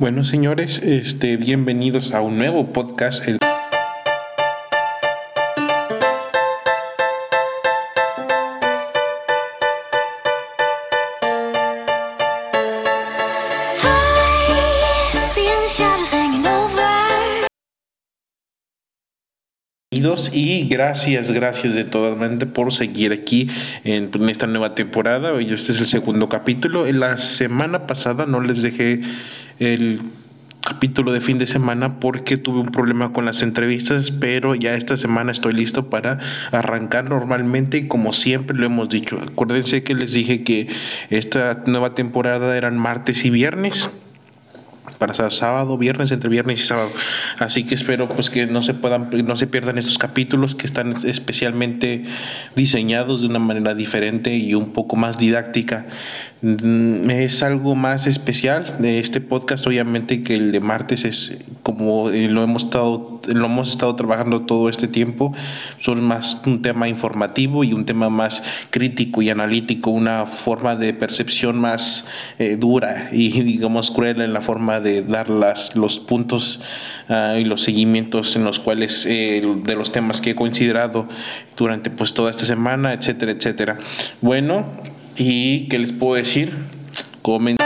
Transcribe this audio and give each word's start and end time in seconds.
Bueno, 0.00 0.24
señores, 0.24 0.80
este, 0.82 1.36
bienvenidos 1.36 2.14
a 2.14 2.22
un 2.22 2.38
nuevo 2.38 2.72
podcast. 2.72 3.28
El... 3.28 3.38
y 20.32 20.68
gracias, 20.68 21.30
gracias 21.30 21.74
de 21.74 21.84
todas 21.84 22.16
maneras 22.16 22.50
por 22.52 22.72
seguir 22.72 23.12
aquí 23.12 23.48
en, 23.84 24.10
esta 24.28 24.46
nueva 24.46 24.74
temporada. 24.74 25.32
Hoy 25.32 25.52
este 25.52 25.72
es 25.72 25.80
el 25.80 25.86
segundo 25.86 26.28
capítulo. 26.28 26.90
La 26.90 27.18
semana 27.18 27.86
pasada 27.86 28.26
no 28.26 28.40
les 28.40 28.62
dejé 28.62 29.00
el 29.60 30.00
capítulo 30.62 31.12
de 31.12 31.20
fin 31.20 31.38
de 31.38 31.46
semana 31.46 32.00
porque 32.00 32.36
tuve 32.36 32.60
un 32.60 32.72
problema 32.72 33.12
con 33.12 33.24
las 33.24 33.42
entrevistas, 33.42 34.10
pero 34.10 34.54
ya 34.54 34.74
esta 34.74 34.96
semana 34.96 35.32
estoy 35.32 35.52
listo 35.52 35.88
para 35.88 36.18
arrancar 36.50 37.08
normalmente 37.08 37.88
como 37.88 38.12
siempre 38.12 38.56
lo 38.56 38.66
hemos 38.66 38.88
dicho. 38.88 39.18
Acuérdense 39.20 39.82
que 39.82 39.94
les 39.94 40.12
dije 40.12 40.42
que 40.42 40.68
esta 41.10 41.62
nueva 41.66 41.94
temporada 41.94 42.56
eran 42.56 42.76
martes 42.78 43.24
y 43.24 43.30
viernes 43.30 43.90
para 44.98 45.14
sábado, 45.30 45.78
viernes, 45.78 46.12
entre 46.12 46.28
viernes 46.28 46.60
y 46.60 46.66
sábado. 46.66 46.90
Así 47.38 47.64
que 47.64 47.74
espero 47.74 48.08
pues 48.08 48.28
que 48.28 48.46
no 48.46 48.60
se 48.60 48.74
puedan, 48.74 49.08
no 49.24 49.36
se 49.36 49.46
pierdan 49.46 49.78
estos 49.78 49.96
capítulos 49.96 50.54
que 50.54 50.66
están 50.66 50.94
especialmente 51.04 52.04
diseñados 52.54 53.22
de 53.22 53.28
una 53.28 53.38
manera 53.38 53.74
diferente 53.74 54.36
y 54.36 54.54
un 54.54 54.72
poco 54.72 54.96
más 54.96 55.18
didáctica. 55.18 55.86
Mm, 56.42 57.10
es 57.10 57.42
algo 57.42 57.74
más 57.74 58.06
especial 58.06 58.76
de 58.78 58.98
este 58.98 59.20
podcast, 59.20 59.66
obviamente 59.66 60.22
que 60.22 60.36
el 60.36 60.52
de 60.52 60.60
martes 60.60 61.04
es 61.04 61.36
como 61.62 62.08
eh, 62.08 62.30
lo 62.30 62.42
hemos 62.42 62.64
estado, 62.64 63.20
lo 63.26 63.44
hemos 63.44 63.68
estado 63.68 63.94
trabajando 63.94 64.46
todo 64.46 64.70
este 64.70 64.88
tiempo, 64.88 65.34
son 65.80 66.02
más 66.02 66.40
un 66.46 66.62
tema 66.62 66.88
informativo 66.88 67.62
y 67.62 67.74
un 67.74 67.84
tema 67.84 68.08
más 68.08 68.42
crítico 68.70 69.20
y 69.20 69.28
analítico, 69.28 69.90
una 69.90 70.24
forma 70.24 70.76
de 70.76 70.94
percepción 70.94 71.58
más 71.58 72.06
eh, 72.38 72.56
dura 72.56 73.10
y 73.12 73.42
digamos 73.42 73.90
cruel 73.90 74.22
en 74.22 74.32
la 74.32 74.40
forma 74.40 74.80
de 74.80 75.02
dar 75.02 75.28
las, 75.28 75.76
los 75.76 76.00
puntos 76.00 76.60
ah, 77.10 77.36
y 77.38 77.44
los 77.44 77.60
seguimientos 77.60 78.34
en 78.34 78.44
los 78.44 78.60
cuales 78.60 79.04
eh, 79.04 79.42
de 79.62 79.74
los 79.74 79.92
temas 79.92 80.22
que 80.22 80.30
he 80.30 80.34
considerado 80.34 81.06
durante 81.54 81.90
pues 81.90 82.14
toda 82.14 82.30
esta 82.30 82.46
semana, 82.46 82.94
etcétera, 82.94 83.32
etcétera. 83.32 83.78
Bueno, 84.22 84.64
¿Y 85.22 85.68
qué 85.68 85.78
les 85.78 85.92
puedo 85.92 86.14
decir? 86.14 86.50
Comenten. 87.20 87.59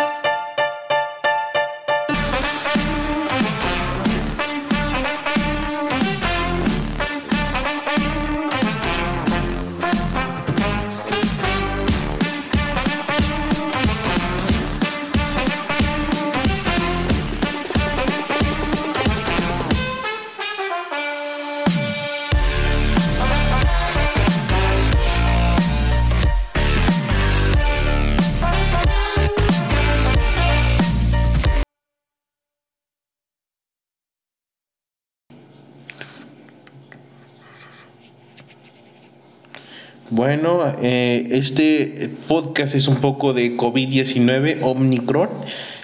Bueno, 40.14 40.60
eh, 40.80 41.26
este 41.32 42.08
podcast 42.28 42.76
es 42.76 42.86
un 42.86 42.98
poco 42.98 43.32
de 43.32 43.56
COVID-19, 43.56 44.58
Omicron, 44.62 45.28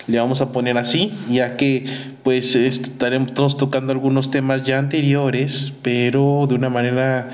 le 0.06 0.20
vamos 0.20 0.40
a 0.40 0.52
poner 0.52 0.78
así, 0.78 1.12
ya 1.28 1.56
que 1.56 1.84
pues 2.22 2.54
estaremos 2.54 3.56
tocando 3.56 3.90
algunos 3.90 4.30
temas 4.30 4.62
ya 4.62 4.78
anteriores, 4.78 5.72
pero 5.82 6.46
de 6.48 6.54
una 6.54 6.68
manera 6.68 7.30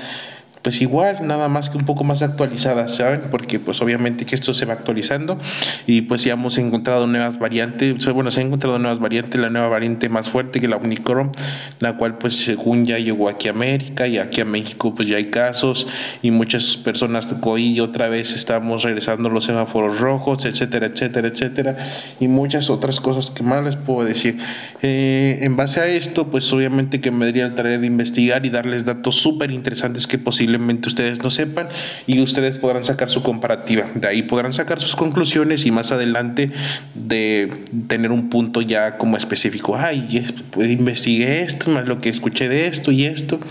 pues 0.61 0.81
igual, 0.81 1.25
nada 1.25 1.47
más 1.47 1.69
que 1.69 1.77
un 1.77 1.85
poco 1.85 2.03
más 2.03 2.21
actualizadas, 2.21 2.95
¿saben? 2.95 3.21
Porque 3.31 3.59
pues 3.59 3.81
obviamente 3.81 4.25
que 4.25 4.35
esto 4.35 4.53
se 4.53 4.65
va 4.65 4.73
actualizando 4.73 5.37
y 5.85 6.01
pues 6.01 6.23
ya 6.23 6.33
hemos 6.33 6.57
encontrado 6.57 7.07
nuevas 7.07 7.39
variantes, 7.39 8.05
bueno, 8.13 8.31
se 8.31 8.41
han 8.41 8.47
encontrado 8.47 8.77
nuevas 8.77 8.99
variantes, 8.99 9.39
la 9.39 9.49
nueva 9.49 9.69
variante 9.69 10.09
más 10.09 10.29
fuerte 10.29 10.59
que 10.59 10.67
la 10.67 10.75
Omicron, 10.77 11.31
la 11.79 11.97
cual 11.97 12.17
pues 12.17 12.35
según 12.37 12.85
ya 12.85 12.99
llegó 12.99 13.29
aquí 13.29 13.47
a 13.47 13.51
América 13.51 14.07
y 14.07 14.17
aquí 14.17 14.41
a 14.41 14.45
México 14.45 14.93
pues 14.93 15.07
ya 15.07 15.17
hay 15.17 15.25
casos 15.25 15.87
y 16.21 16.31
muchas 16.31 16.77
personas 16.77 17.27
hoy 17.47 17.79
otra 17.79 18.09
vez 18.09 18.33
estamos 18.33 18.83
regresando 18.83 19.29
los 19.29 19.45
semáforos 19.45 19.99
rojos, 19.99 20.45
etcétera, 20.45 20.87
etcétera, 20.87 21.27
etcétera 21.29 21.77
y 22.19 22.27
muchas 22.27 22.69
otras 22.69 22.99
cosas 22.99 23.31
que 23.31 23.43
más 23.43 23.63
les 23.63 23.75
puedo 23.75 24.07
decir. 24.07 24.37
Eh, 24.81 25.39
en 25.41 25.55
base 25.55 25.79
a 25.79 25.87
esto 25.87 26.27
pues 26.27 26.51
obviamente 26.51 26.99
que 26.99 27.11
me 27.11 27.25
daría 27.25 27.47
la 27.47 27.55
tarea 27.55 27.77
de 27.77 27.87
investigar 27.87 28.45
y 28.45 28.49
darles 28.49 28.85
datos 28.85 29.15
súper 29.15 29.51
interesantes 29.51 30.07
que 30.07 30.17
posiblemente 30.47 30.87
ustedes 30.87 31.21
no 31.21 31.29
sepan 31.29 31.67
y 32.05 32.21
ustedes 32.21 32.57
podrán 32.57 32.85
sacar 32.85 33.09
su 33.09 33.21
comparativa. 33.21 33.85
De 33.95 34.07
ahí 34.07 34.21
podrán 34.21 34.53
sacar 34.53 34.79
sus 34.79 34.95
conclusiones 34.95 35.65
y 35.65 35.71
más 35.71 35.91
adelante 35.91 36.51
de 36.95 37.49
tener 37.87 38.13
un 38.13 38.29
punto 38.29 38.61
ya 38.61 38.97
como 38.97 39.17
específico. 39.17 39.75
Ay, 39.77 40.25
pues 40.51 40.71
investigué 40.71 41.41
esto, 41.41 41.69
más 41.69 41.85
lo 41.85 41.99
que 41.99 42.07
escuché 42.07 42.47
de 42.47 42.67
esto 42.67 42.93
y 42.93 43.03
esto. 43.03 43.41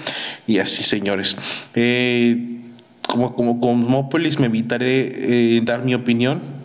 Y 0.47 0.59
así, 0.59 0.83
señores. 0.83 1.37
Eh, 1.75 2.61
como, 3.07 3.35
como 3.35 3.61
Cosmópolis 3.61 4.39
me 4.39 4.47
evitaré 4.47 5.57
eh, 5.57 5.61
dar 5.63 5.85
mi 5.85 5.95
opinión 5.95 6.56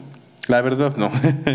la 0.52 0.62
verdad 0.62 0.98
no. 0.98 1.10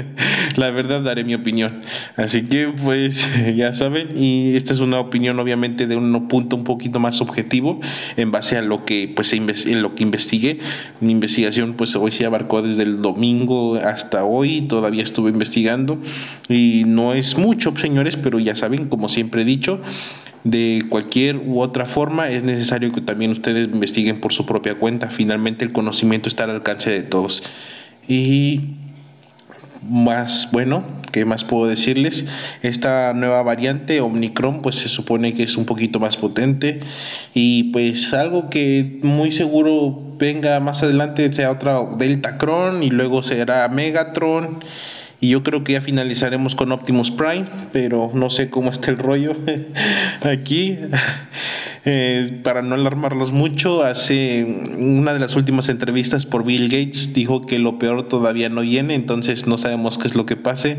la 0.57 0.71
verdad 0.71 1.03
daré 1.03 1.23
mi 1.23 1.35
opinión. 1.35 1.83
Así 2.17 2.45
que 2.47 2.69
pues 2.69 3.29
ya 3.57 3.75
saben, 3.75 4.17
y 4.17 4.57
esta 4.57 4.73
es 4.73 4.81
una 4.81 4.99
opinión 4.99 5.39
obviamente 5.39 5.87
de 5.87 5.97
un 5.97 6.29
punto 6.29 6.57
un 6.57 6.65
poquito 6.65 6.99
más 6.99 7.21
objetivo 7.21 7.79
en 8.17 8.31
base 8.31 8.57
a 8.57 8.63
lo 8.63 8.87
que 8.87 9.13
pues 9.15 9.35
en 9.35 9.83
lo 9.83 9.95
que 9.95 10.03
investigué. 10.03 10.61
Mi 11.01 11.13
investigación 11.13 11.75
pues 11.75 11.95
hoy 11.95 12.11
se 12.11 12.25
abarcó 12.25 12.63
desde 12.63 12.85
el 12.85 13.03
domingo 13.03 13.77
hasta 13.77 14.25
hoy, 14.25 14.63
todavía 14.63 15.03
estuve 15.03 15.31
investigando 15.31 16.01
y 16.49 16.85
no 16.87 17.13
es 17.13 17.37
mucho, 17.37 17.75
señores, 17.77 18.17
pero 18.17 18.39
ya 18.39 18.57
saben, 18.57 18.89
como 18.89 19.11
siempre 19.11 19.43
he 19.43 19.45
dicho, 19.45 19.83
de 20.43 20.87
cualquier 20.89 21.37
u 21.37 21.61
otra 21.61 21.85
forma 21.85 22.31
es 22.31 22.45
necesario 22.45 22.93
que 22.93 23.03
también 23.03 23.31
ustedes 23.31 23.69
investiguen 23.69 24.21
por 24.21 24.33
su 24.33 24.47
propia 24.47 24.77
cuenta. 24.77 25.11
Finalmente 25.11 25.67
el 25.67 25.73
conocimiento 25.73 26.31
está 26.31 26.45
al 26.45 26.51
alcance 26.53 26.89
de 26.89 27.03
todos. 27.03 27.43
Y 28.09 28.77
más 29.89 30.49
bueno, 30.53 30.85
¿qué 31.13 31.25
más 31.25 31.45
puedo 31.45 31.67
decirles? 31.67 32.27
Esta 32.63 33.13
nueva 33.15 33.43
variante 33.43 34.01
Omicron 34.01 34.63
pues 34.63 34.77
se 34.77 34.89
supone 34.89 35.33
que 35.35 35.43
es 35.43 35.57
un 35.57 35.65
poquito 35.65 36.01
más 36.01 36.17
potente 36.17 36.81
y 37.35 37.65
pues 37.73 38.13
algo 38.13 38.51
que 38.51 38.99
muy 39.03 39.33
seguro 39.33 40.17
venga 40.19 40.61
más 40.61 40.83
adelante 40.83 41.33
sea 41.33 41.51
otra 41.51 41.79
Deltacron 41.99 42.83
y 42.83 42.91
luego 42.91 43.23
será 43.23 43.69
Megatron 43.69 44.61
y 45.21 45.31
yo 45.31 45.43
creo 45.43 45.65
que 45.65 45.73
ya 45.73 45.81
finalizaremos 45.81 46.55
con 46.55 46.73
Optimus 46.73 47.11
Prime, 47.11 47.47
pero 47.73 48.11
no 48.13 48.31
sé 48.31 48.51
cómo 48.51 48.71
está 48.71 48.91
el 48.91 48.99
rollo 48.99 49.35
aquí. 50.23 50.79
Eh, 51.89 52.41
para 52.43 52.63
no 52.63 52.75
alarmarlos 52.75 53.31
mucho, 53.31 53.85
hace 53.85 54.65
una 54.77 55.15
de 55.15 55.21
las 55.21 55.37
últimas 55.37 55.69
entrevistas 55.69 56.27
por 56.27 56.45
Bill 56.45 56.65
Gates 56.65 57.15
dijo 57.15 57.47
que 57.47 57.61
lo 57.61 57.79
peor 57.79 58.09
todavía 58.09 58.49
no 58.49 58.63
viene, 58.63 58.97
entonces 58.97 59.47
no 59.47 59.57
sabemos 59.57 59.97
qué 59.97 60.09
es 60.09 60.17
lo 60.17 60.27
que 60.27 60.35
pase. 60.35 60.79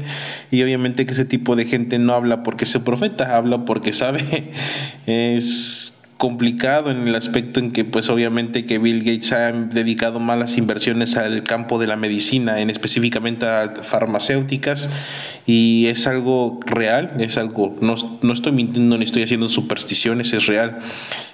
Y 0.52 0.62
obviamente 0.64 1.06
que 1.06 1.14
ese 1.14 1.24
tipo 1.24 1.56
de 1.56 1.64
gente 1.64 1.98
no 1.98 2.12
habla 2.12 2.44
porque 2.44 2.66
es 2.66 2.78
profeta, 2.80 3.38
habla 3.38 3.64
porque 3.64 3.94
sabe. 3.94 4.52
Es 5.06 5.97
complicado 6.18 6.90
en 6.90 7.08
el 7.08 7.16
aspecto 7.16 7.60
en 7.60 7.72
que 7.72 7.86
pues 7.86 8.10
obviamente 8.10 8.66
que 8.66 8.80
Bill 8.80 9.04
Gates 9.04 9.32
ha 9.32 9.52
dedicado 9.52 10.20
malas 10.20 10.58
inversiones 10.58 11.16
al 11.16 11.44
campo 11.44 11.78
de 11.80 11.88
la 11.88 11.96
medicina, 11.96 12.60
en 12.60 12.70
específicamente 12.70 13.46
a 13.46 13.76
farmacéuticas 13.84 14.90
y 15.46 15.86
es 15.88 16.08
algo 16.08 16.60
real, 16.66 17.14
es 17.20 17.38
algo, 17.38 17.76
no, 17.82 17.96
no 18.22 18.34
estoy 18.34 18.52
mintiendo 18.52 18.98
ni 18.98 19.04
estoy 19.04 19.24
haciendo 19.24 19.48
supersticiones, 19.48 20.34
es 20.34 20.48
real. 20.48 20.80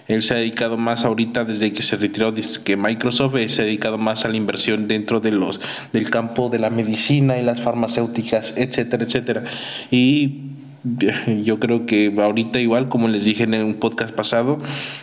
Él 0.08 0.22
se 0.22 0.34
ha 0.34 0.38
dedicado 0.38 0.78
más 0.78 1.06
ahorita 1.06 1.46
desde 1.46 1.72
que 1.72 1.82
se 1.82 1.96
retiró 1.96 2.34
de 2.34 2.44
que 2.66 2.76
Microsoft, 2.76 3.36
se 3.48 3.62
ha 3.62 3.66
dedicado 3.66 3.98
más 3.98 4.26
a 4.26 4.28
la 4.28 4.36
inversión 4.36 4.90
dentro 4.90 5.22
de 5.22 5.32
los 5.32 5.62
del 5.94 6.10
campo 6.10 6.50
de 6.50 6.60
la 6.60 6.70
medicina 6.70 7.40
y 7.40 7.44
las 7.44 7.62
farmacéuticas, 7.62 8.54
etcétera, 8.58 9.06
etcétera. 9.06 9.44
Y 9.92 10.53
yo 11.44 11.60
creo 11.60 11.86
que 11.86 12.14
ahorita 12.18 12.60
igual, 12.60 12.90
como 12.90 13.08
les 13.08 13.26
dije 13.26 13.44
en 13.44 13.54
un 13.56 13.76
podcast 13.76 14.14
pasado, 14.14 14.60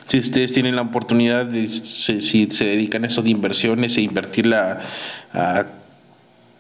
si 0.07 0.19
ustedes 0.19 0.53
tienen 0.53 0.77
la 0.77 0.83
oportunidad 0.83 1.47
de, 1.47 1.69
si 1.69 2.47
se 2.47 2.65
dedican 2.65 3.05
a 3.05 3.07
eso 3.09 3.23
de 3.23 3.31
inversiones 3.31 3.97
e 3.97 4.03
invertirla 4.03 4.81
a 5.33 5.67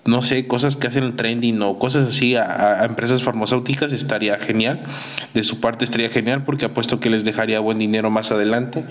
no 0.06 0.22
sé, 0.22 0.46
cosas 0.46 0.76
que 0.76 0.86
hacen 0.86 1.04
el 1.04 1.14
trending 1.14 1.60
o 1.62 1.78
cosas 1.78 2.08
así 2.08 2.34
a, 2.34 2.84
empresas 2.84 3.22
farmacéuticas, 3.22 3.92
estaría 3.92 4.38
genial. 4.38 4.80
De 5.34 5.42
su 5.42 5.60
parte 5.60 5.84
estaría 5.84 6.08
genial 6.08 6.42
porque 6.44 6.64
apuesto 6.64 7.00
que 7.00 7.10
les 7.10 7.24
dejaría 7.24 7.60
buen 7.60 7.78
dinero 7.78 8.10
más 8.10 8.32
adelante. 8.32 8.84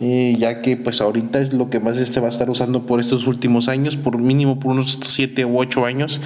Eh, 0.00 0.34
ya 0.38 0.60
que 0.60 0.76
pues 0.76 1.00
ahorita 1.00 1.38
es 1.40 1.52
lo 1.52 1.70
que 1.70 1.78
más 1.78 1.96
este 1.98 2.18
va 2.18 2.26
a 2.26 2.30
estar 2.30 2.50
usando 2.50 2.84
por 2.84 2.98
estos 2.98 3.28
últimos 3.28 3.68
años, 3.68 3.96
por 3.96 4.18
mínimo 4.18 4.58
por 4.58 4.72
unos 4.72 4.98
7 5.00 5.44
u 5.44 5.56
8 5.56 5.86
años, 5.86 6.20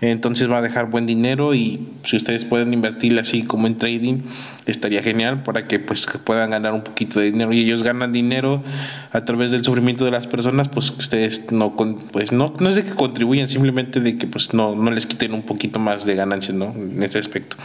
entonces 0.00 0.50
va 0.50 0.58
a 0.58 0.62
dejar 0.62 0.90
buen 0.90 1.06
dinero 1.06 1.54
y 1.54 1.86
si 2.02 2.16
ustedes 2.16 2.44
pueden 2.44 2.72
invertir 2.74 3.16
así 3.20 3.44
como 3.44 3.68
en 3.68 3.78
trading, 3.78 4.22
estaría 4.66 5.04
genial 5.04 5.44
para 5.44 5.68
que 5.68 5.78
pues 5.78 6.04
puedan 6.24 6.50
ganar 6.50 6.72
un 6.72 6.82
poquito 6.82 7.20
de 7.20 7.30
dinero 7.30 7.52
y 7.52 7.60
ellos 7.60 7.84
ganan 7.84 8.12
dinero 8.12 8.64
a 9.12 9.24
través 9.24 9.52
del 9.52 9.64
sufrimiento 9.64 10.04
de 10.04 10.10
las 10.10 10.26
personas, 10.26 10.68
pues 10.68 10.90
ustedes 10.90 11.52
no, 11.52 11.76
pues 11.76 12.32
no, 12.32 12.52
no 12.58 12.68
es 12.68 12.74
de 12.74 12.82
que 12.82 12.90
contribuyan, 12.90 13.46
simplemente 13.46 14.00
de 14.00 14.18
que 14.18 14.26
pues 14.26 14.52
no, 14.52 14.74
no 14.74 14.90
les 14.90 15.06
quiten 15.06 15.32
un 15.32 15.42
poquito 15.42 15.78
más 15.78 16.04
de 16.04 16.16
ganancias, 16.16 16.56
¿no? 16.56 16.72
En 16.74 17.00
ese 17.00 17.18
aspecto. 17.20 17.56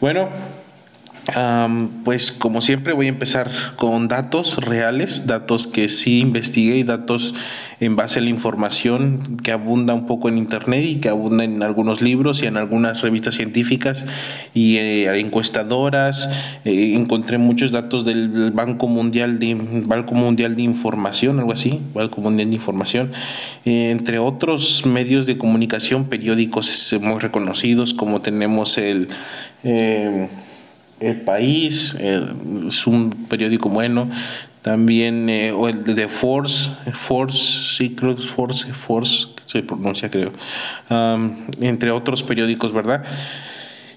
Bueno, 0.00 0.28
pues 2.04 2.32
como 2.32 2.62
siempre 2.62 2.92
voy 2.92 3.06
a 3.06 3.10
empezar 3.10 3.50
con 3.76 4.08
datos 4.08 4.56
reales, 4.56 5.26
datos 5.26 5.66
que 5.66 5.88
sí 5.88 6.20
investigué 6.20 6.78
y 6.78 6.82
datos 6.82 7.34
en 7.78 7.96
base 7.96 8.18
a 8.18 8.22
la 8.22 8.30
información 8.30 9.36
que 9.42 9.52
abunda 9.52 9.94
un 9.94 10.06
poco 10.06 10.28
en 10.28 10.38
internet 10.38 10.84
y 10.84 10.96
que 10.96 11.08
abunda 11.08 11.44
en 11.44 11.62
algunos 11.62 12.00
libros 12.00 12.42
y 12.42 12.46
en 12.46 12.56
algunas 12.56 13.02
revistas 13.02 13.34
científicas 13.34 14.04
y 14.54 14.76
eh, 14.76 15.18
encuestadoras. 15.18 16.28
Eh, 16.64 16.94
encontré 16.94 17.38
muchos 17.38 17.70
datos 17.70 18.04
del 18.04 18.50
Banco 18.52 18.88
Mundial 18.88 19.38
de 19.38 19.56
Banco 19.86 20.14
Mundial 20.14 20.56
de 20.56 20.62
Información, 20.62 21.38
algo 21.38 21.52
así, 21.52 21.80
Banco 21.94 22.20
Mundial 22.20 22.50
de 22.50 22.54
Información, 22.54 23.12
eh, 23.64 23.90
entre 23.90 24.18
otros 24.18 24.84
medios 24.86 25.26
de 25.26 25.38
comunicación 25.38 26.06
periódicos 26.06 26.94
muy 27.00 27.20
reconocidos 27.20 27.94
como 27.94 28.20
tenemos 28.20 28.78
el 28.78 29.08
el 31.02 31.20
País, 31.22 31.94
es 31.98 32.86
un 32.86 33.26
periódico 33.28 33.68
bueno. 33.68 34.10
También, 34.62 35.28
eh, 35.28 35.50
o 35.50 35.68
el 35.68 35.82
de 35.82 36.06
Force, 36.06 36.70
Force, 36.92 37.76
sí, 37.76 37.96
creo 37.96 38.16
Force, 38.16 38.72
Force, 38.72 39.26
se 39.46 39.62
pronuncia, 39.62 40.08
creo. 40.08 40.32
entre 41.60 41.90
otros 41.90 42.22
periódicos, 42.22 42.72
¿verdad? 42.72 43.02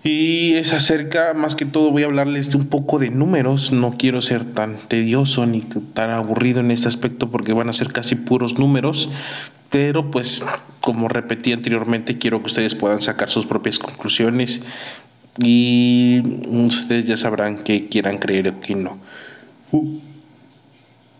Y 0.05 0.53
es 0.53 0.71
acerca, 0.71 1.33
más 1.33 1.55
que 1.55 1.65
todo, 1.65 1.89
voy 1.89 2.03
a 2.03 2.05
hablarles 2.05 2.51
de 2.51 2.57
un 2.57 2.67
poco 2.67 2.99
de 2.99 3.09
números. 3.09 3.71
No 3.71 3.95
quiero 3.97 4.21
ser 4.21 4.45
tan 4.45 4.77
tedioso 4.87 5.47
ni 5.47 5.61
tan 5.61 6.11
aburrido 6.11 6.59
en 6.59 6.69
este 6.69 6.87
aspecto 6.87 7.31
porque 7.31 7.53
van 7.53 7.69
a 7.69 7.73
ser 7.73 7.91
casi 7.91 8.13
puros 8.13 8.59
números. 8.59 9.09
Pero 9.71 10.11
pues, 10.11 10.45
como 10.79 11.07
repetí 11.07 11.53
anteriormente, 11.53 12.19
quiero 12.19 12.39
que 12.41 12.45
ustedes 12.45 12.75
puedan 12.75 13.01
sacar 13.01 13.31
sus 13.31 13.47
propias 13.47 13.79
conclusiones 13.79 14.61
y 15.43 16.21
ustedes 16.49 17.05
ya 17.05 17.17
sabrán 17.17 17.57
que 17.57 17.87
quieran 17.87 18.17
creer 18.17 18.49
o 18.49 18.59
que 18.61 18.75
no. 18.75 18.97
Uh, 19.71 19.99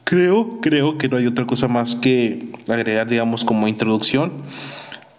creo, 0.03 0.59
creo 0.61 0.97
que 0.97 1.09
no 1.09 1.17
hay 1.17 1.27
otra 1.27 1.45
cosa 1.45 1.67
más 1.67 1.95
que 1.95 2.51
agregar, 2.67 3.09
digamos, 3.09 3.43
como 3.43 3.67
introducción. 3.67 4.31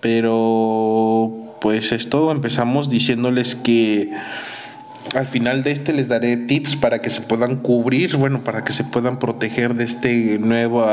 Pero 0.01 1.57
pues 1.61 1.93
es 1.93 2.09
todo. 2.09 2.31
Empezamos 2.31 2.89
diciéndoles 2.89 3.55
que 3.55 4.11
al 5.15 5.27
final 5.27 5.63
de 5.63 5.73
este 5.73 5.93
les 5.93 6.09
daré 6.09 6.37
tips 6.37 6.77
para 6.77 7.01
que 7.01 7.11
se 7.11 7.21
puedan 7.21 7.57
cubrir, 7.57 8.17
bueno, 8.17 8.45
para 8.45 8.65
que 8.65 8.73
se 8.73 8.85
puedan 8.85 9.19
proteger 9.19 9.75
de 9.75 9.85
este 9.85 10.39
nuevo 10.39 10.85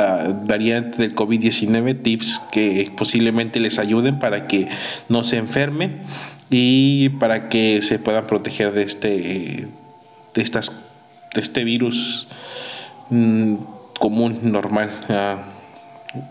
variante 0.45 0.97
del 0.97 1.15
COVID-19, 1.15 2.01
tips 2.01 2.41
que 2.51 2.91
posiblemente 2.95 3.59
les 3.59 3.79
ayuden 3.79 4.19
para 4.19 4.47
que 4.47 4.67
no 5.09 5.23
se 5.23 5.37
enfermen 5.37 6.01
y 6.55 7.09
para 7.09 7.49
que 7.49 7.81
se 7.81 7.97
puedan 7.97 8.27
proteger 8.27 8.73
de 8.73 8.83
este, 8.83 9.67
de 10.35 10.41
estas, 10.41 10.83
de 11.33 11.41
este 11.41 11.63
virus 11.63 12.27
mm, 13.09 13.55
común, 13.97 14.39
normal, 14.43 14.91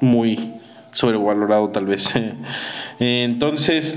muy 0.01 0.53
sobrevalorado 0.93 1.71
tal 1.71 1.87
vez. 1.87 2.15
Entonces, 3.01 3.97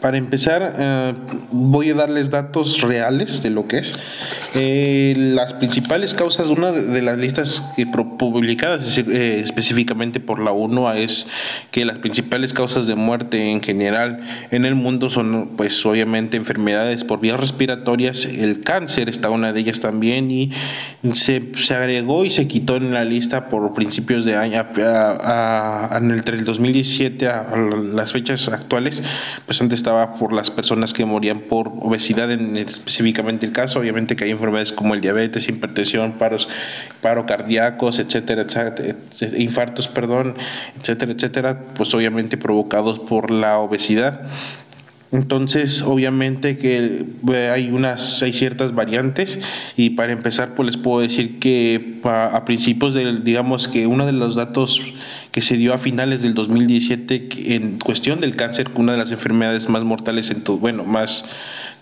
para 0.00 0.18
empezar, 0.18 0.74
eh, 0.78 1.14
voy 1.50 1.90
a 1.90 1.94
darles 1.94 2.30
datos 2.30 2.80
reales 2.80 3.42
de 3.42 3.50
lo 3.50 3.66
que 3.66 3.78
es. 3.78 3.94
Eh, 4.54 5.14
las 5.16 5.54
principales 5.54 6.14
causas, 6.14 6.48
una 6.48 6.72
de 6.72 7.02
las 7.02 7.18
listas 7.18 7.62
que 7.76 7.86
publicadas 7.86 8.98
eh, 8.98 9.40
específicamente 9.40 10.20
por 10.20 10.40
la 10.40 10.52
ONU 10.52 10.88
es 10.90 11.26
que 11.70 11.84
las 11.84 11.98
principales 11.98 12.52
causas 12.52 12.86
de 12.86 12.94
muerte 12.94 13.50
en 13.50 13.60
general 13.62 14.20
en 14.50 14.64
el 14.64 14.74
mundo 14.74 15.10
son, 15.10 15.50
pues 15.56 15.84
obviamente, 15.84 16.36
enfermedades 16.36 17.04
por 17.04 17.20
vías 17.20 17.38
respiratorias. 17.38 18.24
El 18.24 18.60
cáncer 18.60 19.08
está 19.08 19.30
una 19.30 19.52
de 19.52 19.60
ellas 19.60 19.80
también 19.80 20.30
y 20.30 20.50
se, 21.12 21.52
se 21.56 21.74
agregó 21.74 22.24
y 22.24 22.30
se 22.30 22.46
quitó 22.46 22.76
en 22.76 22.92
la 22.92 23.04
lista 23.04 23.48
por 23.48 23.72
principios 23.74 24.24
de 24.24 24.36
año, 24.36 24.66
entre 26.00 26.36
el 26.36 26.44
2017 26.44 27.28
a 27.28 27.56
las 27.56 28.12
fechas 28.12 28.48
actuales, 28.48 29.02
pues 29.46 29.60
antes 29.60 29.79
estaba 29.80 30.14
por 30.14 30.32
las 30.32 30.50
personas 30.50 30.92
que 30.92 31.04
morían 31.04 31.40
por 31.40 31.68
obesidad, 31.80 32.30
en 32.30 32.56
específicamente 32.56 33.46
el 33.46 33.52
caso, 33.52 33.80
obviamente 33.80 34.14
que 34.14 34.24
hay 34.24 34.30
enfermedades 34.30 34.72
como 34.72 34.94
el 34.94 35.00
diabetes, 35.00 35.48
hipertensión, 35.48 36.18
paros, 36.18 36.48
paro 37.00 37.26
cardíacos, 37.26 37.98
etcétera, 37.98 38.42
etcétera, 38.42 38.96
infartos, 39.38 39.88
perdón, 39.88 40.36
etcétera, 40.78 41.12
etcétera, 41.12 41.64
pues 41.74 41.94
obviamente 41.94 42.36
provocados 42.36 42.98
por 42.98 43.30
la 43.30 43.58
obesidad. 43.58 44.28
Entonces, 45.12 45.82
obviamente 45.82 46.56
que 46.56 47.04
eh, 47.32 47.50
hay 47.52 47.70
unas, 47.70 48.22
hay 48.22 48.32
ciertas 48.32 48.74
variantes 48.76 49.40
y 49.76 49.90
para 49.90 50.12
empezar, 50.12 50.54
pues 50.54 50.66
les 50.66 50.76
puedo 50.76 51.00
decir 51.00 51.40
que 51.40 52.00
a 52.04 52.44
principios 52.44 52.94
del, 52.94 53.24
digamos 53.24 53.66
que 53.66 53.88
uno 53.88 54.06
de 54.06 54.12
los 54.12 54.36
datos 54.36 54.80
que 55.30 55.42
se 55.42 55.56
dio 55.56 55.74
a 55.74 55.78
finales 55.78 56.22
del 56.22 56.34
2017 56.34 57.54
en 57.54 57.78
cuestión 57.78 58.20
del 58.20 58.34
cáncer, 58.34 58.68
una 58.74 58.92
de 58.92 58.98
las 58.98 59.12
enfermedades 59.12 59.68
más 59.68 59.84
mortales 59.84 60.30
en 60.30 60.42
todo, 60.42 60.58
bueno, 60.58 60.84
más 60.84 61.24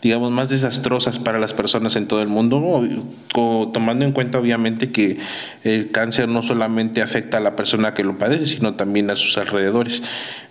digamos, 0.02 0.30
más 0.30 0.48
desastrosas 0.48 1.18
para 1.18 1.38
las 1.38 1.54
personas 1.54 1.96
en 1.96 2.06
todo 2.06 2.22
el 2.22 2.28
mundo, 2.28 2.86
tomando 3.32 4.04
en 4.04 4.12
cuenta 4.12 4.38
obviamente 4.38 4.92
que 4.92 5.18
el 5.64 5.90
cáncer 5.90 6.28
no 6.28 6.42
solamente 6.42 7.02
afecta 7.02 7.38
a 7.38 7.40
la 7.40 7.56
persona 7.56 7.94
que 7.94 8.04
lo 8.04 8.16
padece, 8.16 8.46
sino 8.46 8.74
también 8.74 9.10
a 9.10 9.16
sus 9.16 9.38
alrededores, 9.38 10.02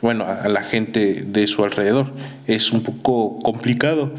bueno, 0.02 0.26
a 0.26 0.48
la 0.50 0.64
gente 0.64 1.24
de 1.26 1.48
su 1.48 1.64
alrededor. 1.64 2.14
Es 2.46 2.72
un 2.72 2.84
poco 2.84 3.40
complicado 3.40 4.12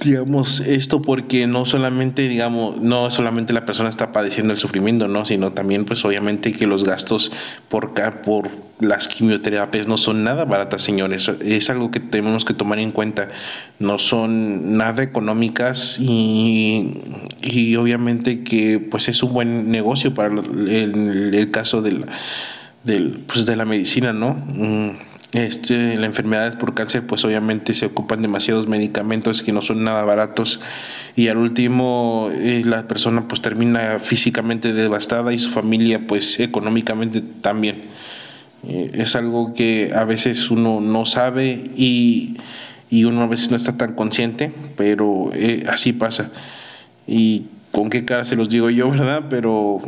digamos 0.00 0.60
esto 0.60 1.02
porque 1.02 1.46
no 1.46 1.64
solamente 1.64 2.28
digamos 2.28 2.80
no 2.80 3.10
solamente 3.10 3.52
la 3.52 3.64
persona 3.64 3.88
está 3.88 4.12
padeciendo 4.12 4.52
el 4.52 4.58
sufrimiento 4.58 5.08
no 5.08 5.24
sino 5.24 5.52
también 5.52 5.84
pues 5.84 6.04
obviamente 6.04 6.52
que 6.52 6.66
los 6.66 6.84
gastos 6.84 7.32
por 7.68 7.94
por 8.22 8.50
las 8.80 9.08
quimioterapias 9.08 9.86
no 9.86 9.96
son 9.96 10.24
nada 10.24 10.44
baratas 10.44 10.82
señores. 10.82 11.30
Es 11.42 11.70
algo 11.70 11.90
que 11.90 12.00
tenemos 12.00 12.44
que 12.44 12.54
tomar 12.54 12.78
en 12.78 12.90
cuenta. 12.90 13.28
No 13.78 13.98
son 13.98 14.76
nada 14.76 15.02
económicas 15.02 15.98
y, 15.98 16.92
y 17.42 17.76
obviamente 17.76 18.44
que 18.44 18.78
pues 18.78 19.08
es 19.08 19.22
un 19.22 19.32
buen 19.32 19.70
negocio 19.70 20.14
para 20.14 20.28
el, 20.28 21.34
el 21.34 21.50
caso 21.50 21.80
del, 21.80 22.06
del 22.84 23.24
pues 23.26 23.46
de 23.46 23.56
la 23.56 23.64
medicina 23.64 24.12
no 24.12 24.34
mm 24.34 25.15
este, 25.36 25.96
la 25.96 26.06
enfermedad 26.06 26.58
por 26.58 26.74
cáncer, 26.74 27.06
pues 27.06 27.24
obviamente 27.24 27.74
se 27.74 27.86
ocupan 27.86 28.22
demasiados 28.22 28.68
medicamentos 28.68 29.42
que 29.42 29.52
no 29.52 29.60
son 29.60 29.84
nada 29.84 30.04
baratos 30.04 30.60
y 31.14 31.28
al 31.28 31.36
último 31.36 32.30
eh, 32.32 32.62
la 32.64 32.88
persona 32.88 33.28
pues 33.28 33.42
termina 33.42 33.98
físicamente 34.00 34.72
devastada 34.72 35.32
y 35.32 35.38
su 35.38 35.50
familia 35.50 36.06
pues 36.06 36.40
económicamente 36.40 37.22
también. 37.40 37.84
Eh, 38.66 38.92
es 38.94 39.14
algo 39.14 39.52
que 39.52 39.92
a 39.94 40.04
veces 40.04 40.50
uno 40.50 40.80
no 40.80 41.04
sabe 41.04 41.70
y, 41.76 42.36
y, 42.88 43.04
uno 43.04 43.22
a 43.22 43.26
veces 43.26 43.50
no 43.50 43.56
está 43.56 43.76
tan 43.76 43.94
consciente, 43.94 44.52
pero 44.76 45.30
eh, 45.34 45.64
así 45.68 45.92
pasa. 45.92 46.30
Y 47.06 47.44
con 47.72 47.90
qué 47.90 48.04
cara 48.04 48.24
se 48.24 48.36
los 48.36 48.48
digo 48.48 48.70
yo, 48.70 48.90
¿verdad? 48.92 49.24
Pero 49.28 49.82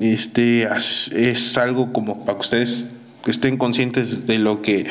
este 0.00 0.68
es 0.68 1.56
algo 1.56 1.92
como 1.92 2.24
para 2.24 2.38
que 2.38 2.42
ustedes 2.42 2.86
estén 3.30 3.56
conscientes 3.56 4.26
de 4.26 4.38
lo 4.38 4.62
que 4.62 4.86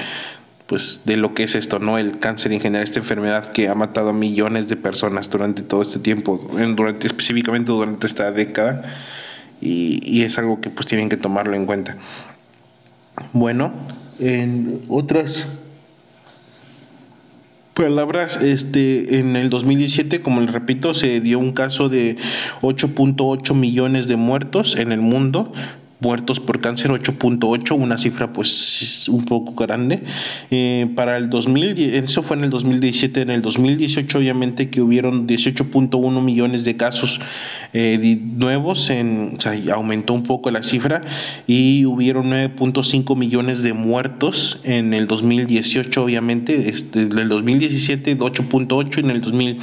pues 0.67 1.01
de 1.05 1.17
lo 1.17 1.33
que 1.33 1.43
es 1.43 1.55
esto, 1.55 1.79
¿no? 1.79 1.97
El 1.97 2.19
cáncer 2.19 2.53
en 2.53 2.61
general, 2.61 2.83
esta 2.83 2.99
enfermedad 2.99 3.51
que 3.51 3.67
ha 3.67 3.75
matado 3.75 4.09
a 4.09 4.13
millones 4.13 4.67
de 4.67 4.75
personas 4.75 5.29
durante 5.29 5.61
todo 5.61 5.81
este 5.81 5.99
tiempo, 5.99 6.49
durante, 6.75 7.05
específicamente 7.05 7.71
durante 7.71 8.07
esta 8.07 8.31
década, 8.31 8.83
y, 9.61 10.23
es 10.23 10.37
algo 10.37 10.61
que 10.61 10.69
pues 10.69 10.85
tienen 10.87 11.09
que 11.09 11.17
tomarlo 11.17 11.55
en 11.55 11.65
cuenta. 11.65 11.97
Bueno, 13.33 13.71
en 14.19 14.81
otras 14.87 15.45
palabras, 17.73 18.39
este, 18.41 19.19
en 19.19 19.35
el 19.35 19.49
2017, 19.49 20.21
como 20.21 20.41
les 20.41 20.51
repito, 20.51 20.93
se 20.93 21.21
dio 21.21 21.39
un 21.39 21.53
caso 21.53 21.89
de 21.89 22.17
8.8 22.61 23.53
millones 23.53 24.07
de 24.07 24.15
muertos 24.15 24.75
en 24.75 24.91
el 24.91 25.01
mundo 25.01 25.53
muertos 26.03 26.39
por 26.39 26.59
cáncer, 26.59 26.91
8.8, 26.91 27.75
una 27.75 27.97
cifra 27.97 28.33
pues 28.33 29.07
un 29.07 29.23
poco 29.23 29.53
grande. 29.55 30.03
Eh, 30.51 30.87
para 30.95 31.17
el 31.17 31.29
2000, 31.29 31.79
eso 31.79 32.21
fue 32.21 32.37
en 32.37 32.43
el 32.43 32.49
2017, 32.49 33.21
en 33.21 33.29
el 33.31 33.41
2018 33.41 34.17
obviamente 34.17 34.69
que 34.69 34.81
hubieron 34.81 35.25
18.1 35.27 36.21
millones 36.21 36.65
de 36.65 36.75
casos 36.75 37.21
eh, 37.71 38.19
nuevos, 38.21 38.89
en, 38.89 39.37
o 39.37 39.41
sea, 39.41 39.53
aumentó 39.73 40.13
un 40.13 40.23
poco 40.23 40.51
la 40.51 40.61
cifra. 40.61 41.01
Y 41.47 41.85
hubieron 41.85 42.29
9.5 42.29 43.17
millones 43.17 43.63
de 43.63 43.73
muertos 43.73 44.59
en 44.63 44.93
el 44.93 45.07
2018 45.07 46.03
obviamente, 46.03 46.69
este, 46.69 47.03
en 47.03 47.17
el 47.17 47.29
2017 47.29 48.17
8.8 48.17 48.99
en 48.99 49.09
el 49.09 49.21
2000 49.21 49.59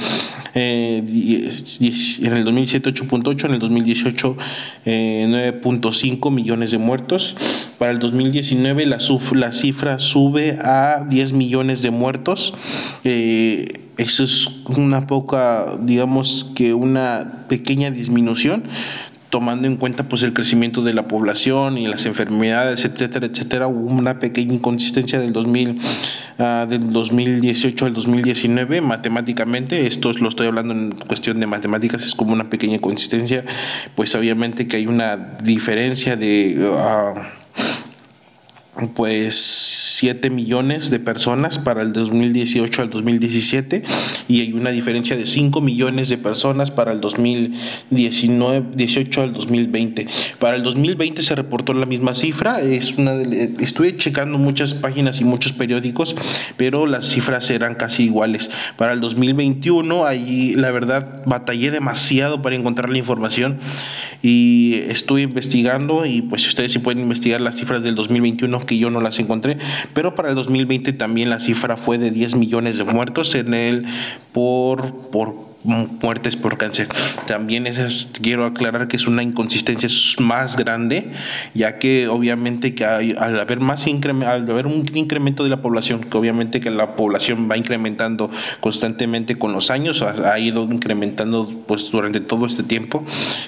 eh, 0.53 0.97
en 0.99 2.33
el 2.33 2.43
2017 2.43 2.93
8.8, 2.93 3.45
en 3.45 3.53
el 3.53 3.59
2018 3.59 4.37
9.5 4.85 6.31
millones 6.31 6.71
de 6.71 6.77
muertos. 6.77 7.35
Para 7.77 7.91
el 7.91 7.99
2019 7.99 8.85
la, 8.85 8.97
la 9.33 9.51
cifra 9.51 9.99
sube 9.99 10.57
a 10.61 11.05
10 11.09 11.33
millones 11.33 11.81
de 11.81 11.91
muertos. 11.91 12.53
Eh, 13.03 13.81
eso 13.97 14.23
es 14.23 14.49
una 14.65 15.05
poca, 15.05 15.77
digamos 15.79 16.49
que 16.55 16.73
una 16.73 17.45
pequeña 17.47 17.91
disminución 17.91 18.63
tomando 19.31 19.65
en 19.65 19.77
cuenta 19.77 20.03
pues 20.03 20.21
el 20.23 20.33
crecimiento 20.33 20.83
de 20.83 20.93
la 20.93 21.07
población 21.07 21.77
y 21.77 21.87
las 21.87 22.05
enfermedades, 22.05 22.85
etcétera, 22.85 23.25
etcétera, 23.25 23.67
hubo 23.67 23.89
una 23.89 24.19
pequeña 24.19 24.53
inconsistencia 24.53 25.19
del 25.19 25.33
2000 25.33 25.79
uh, 26.37 26.67
del 26.67 26.91
2018 26.91 27.85
al 27.85 27.93
2019 27.93 28.81
matemáticamente, 28.81 29.87
esto 29.87 30.11
lo 30.19 30.29
estoy 30.29 30.47
hablando 30.47 30.73
en 30.73 30.91
cuestión 30.91 31.39
de 31.39 31.47
matemáticas, 31.47 32.05
es 32.05 32.13
como 32.13 32.33
una 32.33 32.49
pequeña 32.49 32.79
consistencia, 32.79 33.45
pues 33.95 34.13
obviamente 34.15 34.67
que 34.67 34.77
hay 34.77 34.85
una 34.85 35.37
diferencia 35.41 36.17
de 36.17 36.57
uh, 36.59 37.19
pues 38.95 39.35
7 39.97 40.29
millones 40.29 40.89
de 40.89 40.99
personas 40.99 41.59
para 41.59 41.81
el 41.81 41.91
2018 41.91 42.81
al 42.81 42.89
2017 42.89 43.83
y 44.29 44.41
hay 44.41 44.53
una 44.53 44.69
diferencia 44.71 45.17
de 45.17 45.25
5 45.25 45.59
millones 45.59 46.07
de 46.07 46.17
personas 46.17 46.71
para 46.71 46.93
el 46.93 47.01
2019 47.01 48.67
18 48.73 49.21
al 49.21 49.33
2020. 49.33 50.07
Para 50.39 50.55
el 50.55 50.63
2020 50.63 51.21
se 51.21 51.35
reportó 51.35 51.73
la 51.73 51.85
misma 51.85 52.13
cifra, 52.13 52.61
es 52.61 52.97
una 52.97 53.13
estuve 53.59 53.95
checando 53.97 54.37
muchas 54.37 54.73
páginas 54.73 55.19
y 55.19 55.25
muchos 55.25 55.51
periódicos, 55.51 56.15
pero 56.55 56.85
las 56.85 57.09
cifras 57.09 57.49
eran 57.51 57.75
casi 57.75 58.03
iguales. 58.03 58.49
Para 58.77 58.93
el 58.93 59.01
2021 59.01 60.05
ahí 60.05 60.55
la 60.55 60.71
verdad 60.71 61.23
batallé 61.25 61.71
demasiado 61.71 62.41
para 62.41 62.55
encontrar 62.55 62.89
la 62.89 62.97
información 62.97 63.59
y 64.23 64.75
estuve 64.87 65.23
investigando 65.23 66.05
y 66.05 66.21
pues 66.21 66.47
ustedes 66.47 66.71
sí 66.71 66.79
pueden 66.79 67.01
investigar 67.01 67.41
las 67.41 67.55
cifras 67.55 67.83
del 67.83 67.95
2021 67.95 68.60
que 68.65 68.77
yo 68.77 68.89
no 68.89 69.01
las 69.01 69.19
encontré, 69.19 69.57
pero 69.93 70.15
para 70.15 70.29
el 70.29 70.35
2020 70.35 70.93
también 70.93 71.29
la 71.29 71.39
cifra 71.39 71.77
fue 71.77 71.97
de 71.97 72.11
10 72.11 72.35
millones 72.35 72.77
de 72.77 72.83
muertos 72.83 73.35
en 73.35 73.53
el 73.53 73.85
por 74.33 75.09
por 75.11 75.50
muertes 75.63 76.35
por 76.35 76.57
cáncer. 76.57 76.87
También 77.27 77.67
quiero 78.21 78.45
aclarar 78.45 78.87
que 78.87 78.95
es 78.95 79.07
una 79.07 79.23
inconsistencia 79.23 79.89
más 80.19 80.57
grande, 80.57 81.11
ya 81.53 81.77
que 81.77 82.07
obviamente 82.07 82.73
que 82.73 82.85
al 82.85 83.39
haber 83.39 83.59
más 83.59 83.85
al 83.85 84.49
haber 84.49 84.65
un 84.65 84.85
incremento 84.93 85.43
de 85.43 85.49
la 85.49 85.61
población, 85.61 86.01
que 86.01 86.17
obviamente 86.17 86.59
que 86.59 86.71
la 86.71 86.95
población 86.95 87.47
va 87.49 87.57
incrementando 87.57 88.31
constantemente 88.59 89.37
con 89.37 89.53
los 89.53 89.69
años, 89.69 90.01
ha, 90.01 90.39
ido 90.39 90.63
incrementando 90.63 91.63
pues 91.67 91.91
durante 91.91 92.19
todo 92.19 92.45
este 92.45 92.63
tiempo 92.63 93.03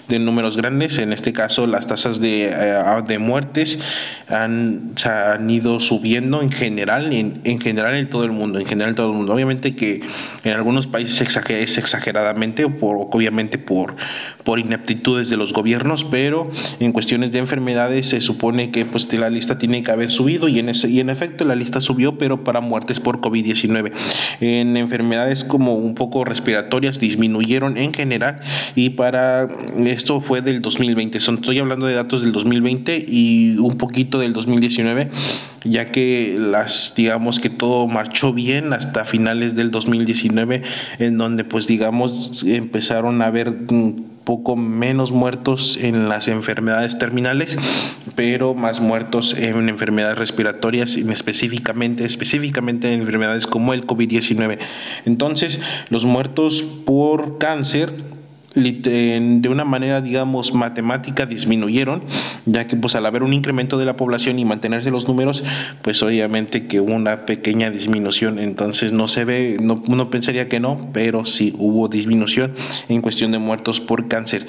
de 0.08 0.20
números 0.20 0.58
grandes. 0.58 0.98
En 1.00 1.13
este 1.13 1.34
caso, 1.34 1.65
las 1.65 1.88
tasas 1.88 2.20
de, 2.20 2.46
eh, 2.46 2.84
de 3.08 3.20
muertes 3.20 3.79
han, 4.27 4.93
han 5.05 5.50
ido 5.50 5.79
subiendo 5.79 6.41
en 6.41 6.51
general, 6.51 7.12
en, 7.13 7.41
en 7.43 7.60
general 7.60 7.96
en 7.96 8.10
todo 8.10 8.24
el 8.24 8.32
mundo, 8.32 8.60
en 8.60 8.65
general 8.65 8.89
en 8.89 8.96
todo 8.96 9.08
el 9.08 9.17
mundo. 9.17 9.34
Obviamente 9.34 9.75
que 9.75 10.01
en 10.43 10.51
algunos 10.51 10.88
países 10.88 11.22
es 11.50 11.77
exagerado 11.77 12.02
exageradamente, 12.03 12.67
por, 12.67 12.98
obviamente 13.12 13.57
por, 13.57 13.95
por 14.43 14.59
ineptitudes 14.59 15.29
de 15.29 15.38
los 15.38 15.53
gobiernos, 15.53 16.03
pero 16.03 16.50
en 16.79 16.91
cuestiones 16.91 17.31
de 17.31 17.39
enfermedades 17.39 18.09
se 18.09 18.21
supone 18.21 18.71
que 18.71 18.85
pues, 18.85 19.12
la 19.13 19.29
lista 19.29 19.57
tiene 19.57 19.83
que 19.83 19.91
haber 19.91 20.12
subido 20.12 20.47
y 20.47 20.59
en, 20.59 20.69
ese, 20.69 20.89
y 20.89 21.00
en 21.00 21.09
efecto 21.09 21.45
la 21.45 21.55
lista 21.55 21.81
subió, 21.81 22.17
pero 22.17 22.43
para 22.43 22.62
muertes 22.62 23.00
por 23.00 23.21
COVID-19. 23.21 23.91
En 24.41 24.77
enfermedades 24.77 25.43
como 25.43 25.75
un 25.75 25.95
poco 25.95 26.25
respiratorias 26.25 27.00
disminuyeron 27.00 27.77
en 27.77 27.93
general 27.93 28.41
y 28.75 28.91
para 28.91 29.47
esto 29.85 30.21
fue 30.21 30.41
del 30.41 30.62
2020. 30.62 31.17
Estoy 31.17 31.59
hablando 31.59 31.85
de 31.85 31.93
datos 31.93 32.21
del 32.21 32.31
2020 32.31 33.05
y 33.07 33.57
un 33.57 33.77
poquito 33.77 34.19
del 34.19 34.33
2019 34.33 35.09
ya 35.65 35.85
que 35.85 36.35
las 36.38 36.93
digamos 36.95 37.39
que 37.39 37.50
todo 37.50 37.88
marchó 37.88 38.33
bien 38.33 38.73
hasta 38.73 39.05
finales 39.05 39.55
del 39.55 39.71
2019 39.71 40.63
en 41.00 41.17
donde 41.17 41.43
pues 41.45 41.67
digamos 41.67 42.43
empezaron 42.45 43.21
a 43.21 43.31
un 43.69 44.12
poco 44.23 44.55
menos 44.55 45.11
muertos 45.11 45.77
en 45.81 46.09
las 46.09 46.27
enfermedades 46.27 46.97
terminales, 46.97 47.57
pero 48.15 48.53
más 48.53 48.79
muertos 48.79 49.35
en 49.37 49.69
enfermedades 49.69 50.17
respiratorias, 50.17 50.95
específicamente, 50.97 52.05
específicamente 52.05 52.91
en 52.91 53.01
enfermedades 53.01 53.47
como 53.47 53.73
el 53.73 53.85
COVID-19. 53.85 54.59
Entonces, 55.05 55.59
los 55.89 56.05
muertos 56.05 56.63
por 56.85 57.37
cáncer 57.37 57.93
de 58.55 59.50
una 59.50 59.65
manera, 59.65 60.01
digamos, 60.01 60.53
matemática 60.53 61.25
disminuyeron, 61.25 62.03
ya 62.45 62.67
que 62.67 62.75
pues 62.75 62.95
al 62.95 63.05
haber 63.05 63.24
un 63.24 63.33
incremento 63.33 63.77
de 63.77 63.86
la 63.86 63.98
población 63.98 64.39
y 64.39 64.45
mantenerse 64.45 64.91
los 64.91 65.07
números, 65.07 65.43
pues 65.81 66.03
obviamente 66.03 66.67
que 66.67 66.79
hubo 66.79 66.93
una 66.93 67.25
pequeña 67.25 67.72
disminución, 67.72 68.39
entonces 68.39 68.91
no 68.91 69.07
se 69.07 69.25
ve, 69.25 69.57
no, 69.62 69.81
uno 69.88 70.10
pensaría 70.10 70.50
que 70.50 70.60
no, 70.60 70.89
pero 70.93 71.25
sí 71.25 71.53
hubo 71.57 71.88
disminución 71.88 72.53
en 72.89 73.01
cuestión 73.01 73.31
de 73.31 73.39
muertos 73.39 73.81
por 73.81 74.07
cáncer. 74.07 74.45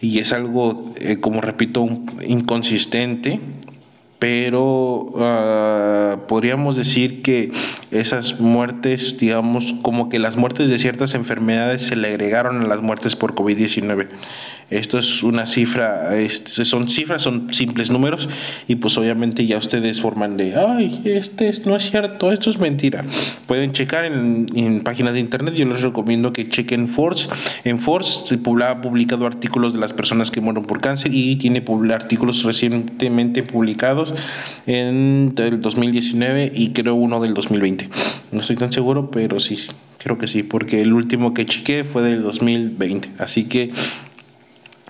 Y 0.00 0.18
es 0.18 0.32
algo, 0.32 0.92
eh, 0.98 1.18
como 1.20 1.40
repito, 1.40 1.88
inconsistente 2.26 3.38
pero 4.22 5.12
ah, 5.18 6.16
podríamos 6.28 6.76
decir 6.76 7.22
que 7.22 7.50
esas 7.90 8.38
muertes, 8.38 9.18
digamos, 9.18 9.74
como 9.82 10.08
que 10.08 10.20
las 10.20 10.36
muertes 10.36 10.70
de 10.70 10.78
ciertas 10.78 11.14
enfermedades 11.14 11.82
se 11.82 11.96
le 11.96 12.06
agregaron 12.06 12.62
a 12.62 12.68
las 12.68 12.80
muertes 12.82 13.16
por 13.16 13.34
COVID-19. 13.34 14.10
Esto 14.72 14.98
es 14.98 15.22
una 15.22 15.46
cifra, 15.46 16.10
son 16.28 16.88
cifras, 16.88 17.22
son 17.22 17.52
simples 17.52 17.90
números 17.90 18.28
y 18.66 18.76
pues 18.76 18.96
obviamente 18.96 19.46
ya 19.46 19.58
ustedes 19.58 20.00
forman 20.00 20.36
de, 20.36 20.54
ay, 20.56 21.02
este 21.04 21.52
no 21.66 21.76
es 21.76 21.90
cierto, 21.90 22.32
esto 22.32 22.50
es 22.50 22.58
mentira. 22.58 23.04
Pueden 23.46 23.72
checar 23.72 24.04
en, 24.04 24.80
páginas 24.82 25.14
de 25.14 25.20
internet, 25.20 25.54
yo 25.54 25.66
les 25.66 25.82
recomiendo 25.82 26.32
que 26.32 26.48
chequen 26.48 26.88
Force. 26.88 27.28
En 27.64 27.80
Force 27.80 28.26
se 28.26 28.40
ha 28.64 28.80
publicado 28.80 29.26
artículos 29.26 29.72
de 29.72 29.78
las 29.78 29.92
personas 29.92 30.30
que 30.30 30.40
mueren 30.40 30.64
por 30.64 30.80
cáncer 30.80 31.12
y 31.14 31.36
tiene 31.36 31.62
artículos 31.92 32.42
recientemente 32.42 33.42
publicados 33.42 34.14
en 34.66 35.34
el 35.36 35.60
2019 35.60 36.52
y 36.54 36.70
creo 36.70 36.94
uno 36.94 37.20
del 37.20 37.34
2020. 37.34 37.88
No 38.32 38.40
estoy 38.40 38.56
tan 38.56 38.72
seguro, 38.72 39.10
pero 39.10 39.38
sí, 39.40 39.58
creo 39.98 40.18
que 40.18 40.26
sí, 40.28 40.42
porque 40.42 40.80
el 40.80 40.92
último 40.92 41.34
que 41.34 41.44
chequé 41.44 41.84
fue 41.84 42.02
del 42.02 42.22
2020. 42.22 43.10
Así 43.18 43.44
que 43.44 43.70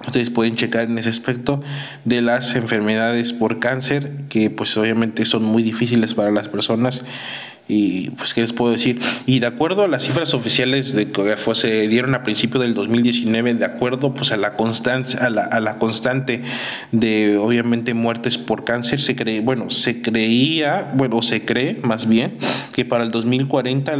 Ustedes 0.06 0.30
pueden 0.30 0.56
checar 0.56 0.84
en 0.84 0.98
ese 0.98 1.10
aspecto 1.10 1.62
de 2.04 2.22
las 2.22 2.54
enfermedades 2.56 3.32
por 3.32 3.60
cáncer, 3.60 4.10
que 4.28 4.50
pues 4.50 4.76
obviamente 4.76 5.24
son 5.24 5.44
muy 5.44 5.62
difíciles 5.62 6.14
para 6.14 6.30
las 6.30 6.48
personas 6.48 7.04
y 7.72 8.10
pues, 8.10 8.34
¿qué 8.34 8.42
les 8.42 8.52
puedo 8.52 8.70
decir? 8.70 9.00
Y 9.24 9.38
de 9.38 9.46
acuerdo 9.46 9.82
a 9.82 9.88
las 9.88 10.04
cifras 10.04 10.34
oficiales 10.34 10.92
de 10.92 11.10
que 11.10 11.36
se 11.54 11.88
dieron 11.88 12.14
a 12.14 12.22
principio 12.22 12.60
del 12.60 12.74
2019, 12.74 13.54
de 13.54 13.64
acuerdo 13.64 14.14
pues, 14.14 14.30
a, 14.30 14.36
la 14.36 14.56
constancia, 14.56 15.20
a, 15.20 15.30
la, 15.30 15.42
a 15.44 15.58
la 15.60 15.78
constante 15.78 16.42
de, 16.92 17.38
obviamente, 17.38 17.94
muertes 17.94 18.36
por 18.36 18.64
cáncer, 18.64 19.00
se 19.00 19.16
cree, 19.16 19.40
bueno, 19.40 19.70
se 19.70 20.02
creía, 20.02 20.92
bueno, 20.94 21.22
se 21.22 21.44
cree 21.44 21.80
más 21.82 22.06
bien, 22.06 22.36
que 22.72 22.84
para 22.84 23.04
el 23.04 23.10
2040 23.10 23.96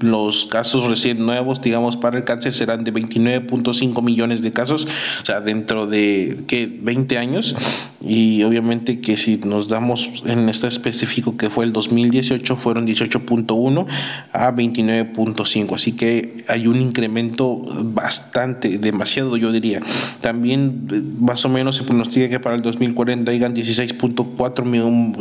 los 0.00 0.46
casos 0.46 0.88
recién 0.88 1.24
nuevos, 1.26 1.60
digamos, 1.60 1.96
para 1.96 2.18
el 2.18 2.24
cáncer 2.24 2.52
serán 2.52 2.84
de 2.84 2.92
29.5 2.92 4.02
millones 4.02 4.42
de 4.42 4.52
casos, 4.52 4.86
o 5.22 5.26
sea, 5.26 5.40
dentro 5.40 5.86
de, 5.86 6.44
¿qué? 6.46 6.70
20 6.80 7.18
años. 7.18 7.56
Y 8.00 8.42
obviamente 8.42 9.00
que 9.00 9.16
si 9.16 9.36
nos 9.38 9.68
damos 9.68 10.10
en 10.26 10.48
este 10.48 10.66
específico 10.66 11.36
que 11.36 11.50
fue 11.50 11.64
el 11.64 11.72
2018, 11.72 12.56
fueron 12.56 12.84
18.1 12.92 13.86
a 14.32 14.52
29.5. 14.52 15.74
Así 15.74 15.92
que 15.92 16.44
hay 16.48 16.66
un 16.66 16.76
incremento 16.76 17.62
bastante, 17.84 18.78
demasiado 18.78 19.36
yo 19.36 19.52
diría. 19.52 19.80
También 20.20 20.88
eh, 20.92 21.02
más 21.18 21.44
o 21.44 21.48
menos 21.48 21.76
se 21.76 21.84
pronostica 21.84 22.28
que 22.28 22.40
para 22.40 22.56
el 22.56 22.62
2040 22.62 23.30
hayan 23.30 23.54
16.4 23.54 24.64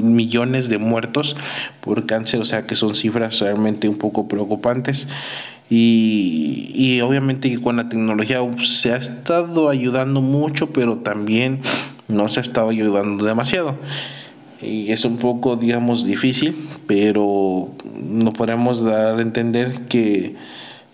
millones 0.01 0.69
de 0.69 0.77
muertos 0.77 1.35
por 1.81 2.05
cáncer, 2.05 2.41
o 2.41 2.45
sea 2.45 2.65
que 2.65 2.75
son 2.75 2.95
cifras 2.95 3.39
realmente 3.39 3.87
un 3.87 3.97
poco 3.97 4.27
preocupantes. 4.27 5.07
Y, 5.69 6.71
y, 6.75 6.99
obviamente 6.99 7.57
con 7.61 7.77
la 7.77 7.87
tecnología 7.87 8.39
se 8.59 8.91
ha 8.91 8.97
estado 8.97 9.69
ayudando 9.69 10.19
mucho, 10.19 10.73
pero 10.73 10.97
también 10.97 11.61
no 12.09 12.27
se 12.27 12.41
ha 12.41 12.43
estado 12.43 12.69
ayudando 12.69 13.23
demasiado. 13.23 13.77
Y 14.61 14.91
es 14.91 15.05
un 15.05 15.17
poco, 15.17 15.55
digamos, 15.55 16.05
difícil, 16.05 16.69
pero 16.87 17.69
no 18.01 18.33
podemos 18.33 18.83
dar 18.83 19.17
a 19.17 19.21
entender 19.21 19.85
que 19.87 20.35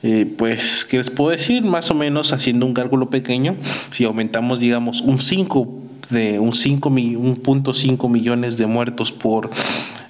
eh, 0.04 0.32
pues, 0.38 0.86
¿qué 0.86 0.98
les 0.98 1.10
puedo 1.10 1.32
decir? 1.32 1.64
Más 1.64 1.90
o 1.92 1.96
menos 1.96 2.32
haciendo 2.32 2.66
un 2.66 2.74
cálculo 2.74 3.10
pequeño, 3.10 3.56
si 3.92 4.06
aumentamos, 4.06 4.60
digamos, 4.60 5.02
un 5.02 5.20
5 5.20 5.88
de 6.10 6.40
un 6.40 6.52
5.5 6.52 8.10
millones 8.10 8.58
de 8.58 8.66
muertos 8.66 9.12
por, 9.12 9.50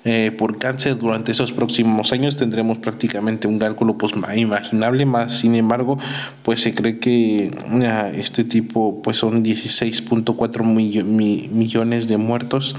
eh, 0.06 0.32
por 0.38 0.60
cáncer 0.60 0.98
durante 0.98 1.32
esos 1.32 1.52
próximos 1.52 2.12
años 2.12 2.38
tendremos 2.38 2.78
prácticamente 2.78 3.48
un 3.48 3.58
cálculo 3.58 3.98
pues 3.98 4.14
imaginable 4.36 5.06
más 5.06 5.40
sin 5.40 5.56
embargo 5.56 5.98
pues 6.44 6.62
se 6.62 6.76
cree 6.76 7.00
que 7.00 7.52
ah, 7.84 8.12
este 8.14 8.44
tipo 8.44 9.02
pues 9.02 9.18
son 9.18 9.44
16.4 9.44 10.64
millones 11.50 12.08
de 12.08 12.18
muertos 12.18 12.76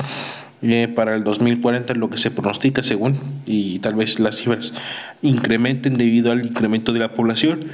eh, 0.62 0.88
para 0.88 1.14
el 1.14 1.24
2040 1.24 1.94
lo 1.94 2.10
que 2.10 2.18
se 2.18 2.30
pronostica 2.30 2.82
según 2.82 3.16
y 3.46 3.78
tal 3.78 3.94
vez 3.94 4.18
las 4.18 4.36
cifras 4.36 4.72
incrementen 5.22 5.96
debido 5.96 6.32
al 6.32 6.44
incremento 6.44 6.92
de 6.92 6.98
la 6.98 7.12
población 7.14 7.66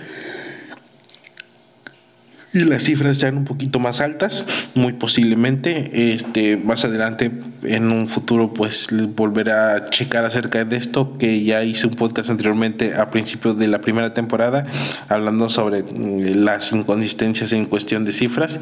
y 2.55 2.65
las 2.65 2.85
cifras 2.85 3.19
sean 3.19 3.37
un 3.37 3.45
poquito 3.45 3.79
más 3.79 4.01
altas, 4.01 4.47
muy 4.75 4.93
posiblemente 4.93 6.13
este 6.15 6.57
más 6.57 6.85
adelante 6.85 7.31
en 7.63 7.91
un 7.91 8.09
futuro 8.09 8.55
pues 8.55 8.89
volveré 9.15 9.53
a 9.53 9.91
checar 9.91 10.25
acerca 10.25 10.65
de 10.65 10.77
esto 10.77 11.19
que 11.19 11.43
ya 11.43 11.65
hice 11.65 11.87
un 11.87 11.95
podcast 11.95 12.31
anteriormente 12.31 12.95
a 12.95 13.11
principios 13.11 13.59
de 13.59 13.69
la 13.69 13.81
primera 13.81 14.15
temporada 14.15 14.67
hablando 15.09 15.49
sobre 15.49 15.83
mm, 15.83 16.45
las 16.45 16.73
inconsistencias 16.73 17.53
en 17.53 17.67
cuestión 17.67 18.05
de 18.05 18.13
cifras, 18.13 18.61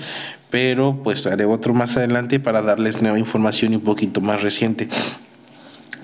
pero 0.50 1.02
pues 1.02 1.26
haré 1.26 1.44
otro 1.44 1.74
más 1.74 1.96
adelante 1.96 2.40
para 2.40 2.62
darles 2.62 3.02
nueva 3.02 3.18
información 3.18 3.72
y 3.72 3.76
un 3.76 3.82
poquito 3.82 4.20
más 4.20 4.42
reciente. 4.42 4.88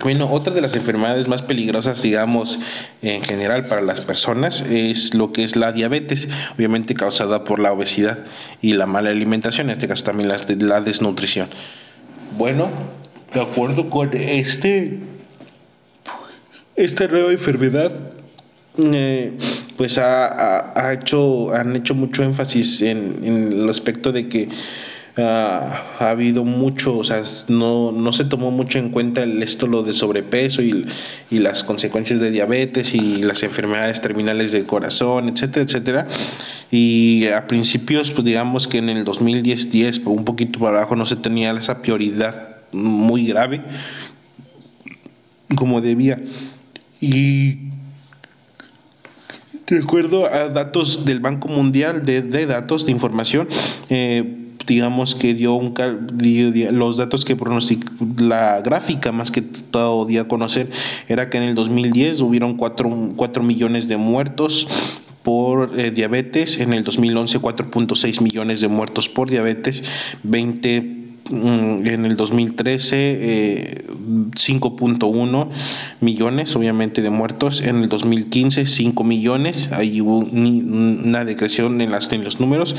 Bueno, 0.00 0.30
otra 0.30 0.54
de 0.54 0.60
las 0.60 0.76
enfermedades 0.76 1.26
más 1.26 1.42
peligrosas, 1.42 2.00
digamos, 2.02 2.60
en 3.02 3.20
general 3.22 3.66
para 3.66 3.82
las 3.82 4.00
personas 4.00 4.60
es 4.62 5.14
lo 5.14 5.32
que 5.32 5.42
es 5.42 5.56
la 5.56 5.72
diabetes, 5.72 6.28
obviamente 6.54 6.94
causada 6.94 7.42
por 7.42 7.58
la 7.58 7.72
obesidad 7.72 8.18
y 8.62 8.74
la 8.74 8.86
mala 8.86 9.10
alimentación, 9.10 9.68
en 9.68 9.72
este 9.72 9.88
caso 9.88 10.04
también 10.04 10.28
la, 10.28 10.80
desnutrición. 10.80 11.48
Bueno, 12.36 12.70
de 13.34 13.40
acuerdo 13.40 13.90
con 13.90 14.16
este, 14.16 15.00
esta 16.76 17.08
nueva 17.08 17.32
enfermedad, 17.32 17.90
eh, 18.78 19.32
pues 19.76 19.98
ha, 19.98 20.92
hecho, 20.92 21.52
han 21.52 21.74
hecho 21.74 21.96
mucho 21.96 22.22
énfasis 22.22 22.82
en, 22.82 23.20
en 23.24 23.52
el 23.52 23.68
aspecto 23.68 24.12
de 24.12 24.28
que 24.28 24.48
ha 25.18 26.10
habido 26.10 26.44
mucho, 26.44 26.96
o 26.96 27.04
sea, 27.04 27.22
no, 27.48 27.92
no 27.92 28.12
se 28.12 28.24
tomó 28.24 28.50
mucho 28.50 28.78
en 28.78 28.90
cuenta 28.90 29.22
el, 29.22 29.42
esto 29.42 29.66
lo 29.66 29.82
de 29.82 29.92
sobrepeso 29.92 30.62
y, 30.62 30.86
y, 31.30 31.38
las 31.38 31.64
consecuencias 31.64 32.20
de 32.20 32.30
diabetes 32.30 32.94
y 32.94 33.22
las 33.22 33.42
enfermedades 33.42 34.00
terminales 34.00 34.52
del 34.52 34.66
corazón, 34.66 35.28
etcétera, 35.28 35.64
etcétera. 35.64 36.06
Y 36.70 37.26
a 37.26 37.46
principios, 37.46 38.10
pues 38.10 38.24
digamos 38.24 38.68
que 38.68 38.78
en 38.78 38.90
el 38.90 39.04
2010, 39.04 39.70
10, 39.70 39.98
un 40.06 40.24
poquito 40.24 40.60
para 40.60 40.78
abajo, 40.78 40.96
no 40.96 41.06
se 41.06 41.16
tenía 41.16 41.52
esa 41.52 41.82
prioridad 41.82 42.56
muy 42.72 43.26
grave 43.26 43.62
como 45.56 45.80
debía. 45.80 46.20
Y 47.00 47.68
de 49.66 49.78
acuerdo 49.82 50.26
a 50.26 50.48
datos 50.48 51.04
del 51.04 51.20
Banco 51.20 51.48
Mundial 51.48 52.04
de, 52.04 52.22
de 52.22 52.46
datos 52.46 52.86
de 52.86 52.92
información, 52.92 53.48
eh, 53.88 54.37
digamos 54.68 55.14
que 55.14 55.34
dio, 55.34 55.54
un, 55.54 55.74
los 56.72 56.96
datos 56.96 57.24
que 57.24 57.34
pronosticó, 57.34 57.92
la 58.18 58.60
gráfica 58.60 59.10
más 59.10 59.30
que 59.30 59.42
todo 59.42 60.04
día 60.04 60.28
conocer, 60.28 60.70
era 61.08 61.30
que 61.30 61.38
en 61.38 61.44
el 61.44 61.54
2010 61.54 62.20
hubieron 62.20 62.56
4, 62.56 63.14
4 63.16 63.42
millones 63.42 63.88
de 63.88 63.96
muertos 63.96 64.68
por 65.22 65.78
eh, 65.78 65.90
diabetes, 65.90 66.58
en 66.60 66.72
el 66.72 66.84
2011 66.84 67.40
4.6 67.40 68.22
millones 68.22 68.60
de 68.60 68.68
muertos 68.68 69.08
por 69.08 69.28
diabetes, 69.28 69.82
20 70.22 70.98
Mm, 70.98 71.07
en 71.30 72.04
el 72.04 72.16
2013 72.16 73.84
5.1 73.88 75.46
eh, 75.46 75.54
millones 76.00 76.56
obviamente 76.56 77.02
de 77.02 77.10
muertos, 77.10 77.60
en 77.60 77.82
el 77.82 77.88
2015 77.88 78.66
5 78.66 79.04
millones, 79.04 79.70
ahí 79.72 80.00
hubo 80.00 80.18
una 80.18 81.24
decreción 81.24 81.80
en, 81.80 81.90
las, 81.90 82.10
en 82.12 82.24
los 82.24 82.40
números 82.40 82.76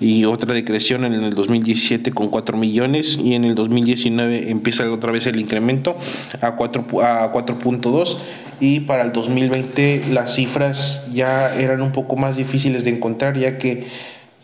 y 0.00 0.24
otra 0.24 0.54
decreción 0.54 1.04
en 1.04 1.14
el 1.14 1.34
2017 1.34 2.12
con 2.12 2.28
4 2.28 2.56
millones. 2.56 3.18
Y 3.22 3.34
en 3.34 3.44
el 3.44 3.54
2019 3.54 4.50
empieza 4.50 4.90
otra 4.90 5.12
vez 5.12 5.26
el 5.26 5.38
incremento 5.38 5.96
a 6.40 6.56
4 6.56 6.86
a 7.02 7.32
4.2 7.32 8.16
y 8.60 8.80
para 8.80 9.02
el 9.02 9.12
2020 9.12 10.04
las 10.10 10.34
cifras 10.34 11.04
ya 11.12 11.54
eran 11.54 11.82
un 11.82 11.92
poco 11.92 12.16
más 12.16 12.36
difíciles 12.36 12.84
de 12.84 12.90
encontrar 12.90 13.36
ya 13.36 13.58
que 13.58 13.86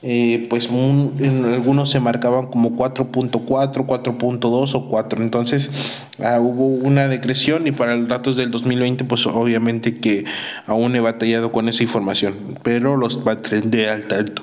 eh, 0.03 0.47
pues 0.49 0.71
en 0.71 1.45
algunos 1.45 1.91
se 1.91 2.01
marcaban 2.01 2.47
como 2.47 2.71
4.4, 2.71 3.87
4.2 3.87 4.75
o 4.75 4.89
4. 4.89 5.23
Entonces 5.23 5.71
ah, 6.19 6.41
hubo 6.41 6.67
una 6.67 7.07
decreción 7.09 7.67
y 7.67 7.73
para 7.73 7.97
los 7.97 8.09
datos 8.09 8.37
del 8.37 8.51
2020 8.51 9.05
pues 9.05 9.27
obviamente 9.27 9.99
que 9.99 10.25
aún 10.67 10.97
he 10.97 11.01
batallado 11.01 11.53
con 11.53 11.69
esa 11.69 11.83
información, 11.83 12.59
pero 12.63 12.97
los 12.97 13.21
de 13.25 13.91
al 13.91 14.07
tanto. 14.07 14.43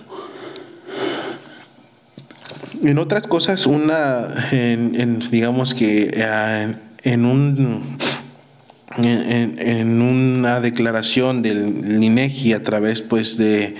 En 2.83 2.99
otras 2.99 3.25
cosas, 3.25 3.65
una, 3.65 4.49
en, 4.51 5.19
digamos 5.31 5.73
que 5.73 6.23
ah, 6.23 6.67
en 7.03 7.25
un 7.25 7.97
en, 8.95 9.59
en, 9.59 10.01
una 10.01 10.59
declaración 10.59 11.41
del 11.41 12.03
INEGI 12.03 12.53
a 12.53 12.63
través 12.63 13.01
pues 13.01 13.37
de 13.37 13.75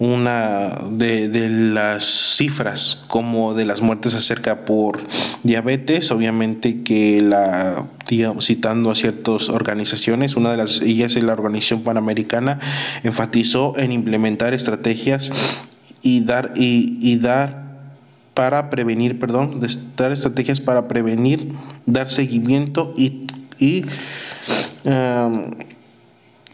una 0.00 0.78
de, 0.90 1.28
de, 1.28 1.50
las 1.50 2.34
cifras 2.36 3.04
como 3.06 3.52
de 3.52 3.66
las 3.66 3.82
muertes 3.82 4.14
acerca 4.14 4.64
por 4.64 4.98
diabetes, 5.42 6.10
obviamente 6.10 6.82
que 6.82 7.20
la, 7.20 7.86
digamos, 8.08 8.46
citando 8.46 8.90
a 8.90 8.94
ciertas 8.94 9.50
organizaciones, 9.50 10.36
una 10.36 10.52
de 10.52 10.56
las 10.56 10.80
ellas 10.80 11.16
es 11.16 11.22
la 11.22 11.34
Organización 11.34 11.82
Panamericana, 11.82 12.60
enfatizó 13.02 13.78
en 13.78 13.92
implementar 13.92 14.54
estrategias 14.54 15.32
y 16.00 16.24
dar, 16.24 16.54
y, 16.56 16.98
y 17.02 17.16
dar 17.16 17.92
para 18.32 18.70
prevenir, 18.70 19.18
perdón, 19.18 19.60
dar 19.98 20.12
estrategias 20.12 20.60
para 20.60 20.88
prevenir, 20.88 21.52
dar 21.84 22.08
seguimiento 22.08 22.94
y, 22.96 23.26
y 23.58 23.84
um, 24.84 25.50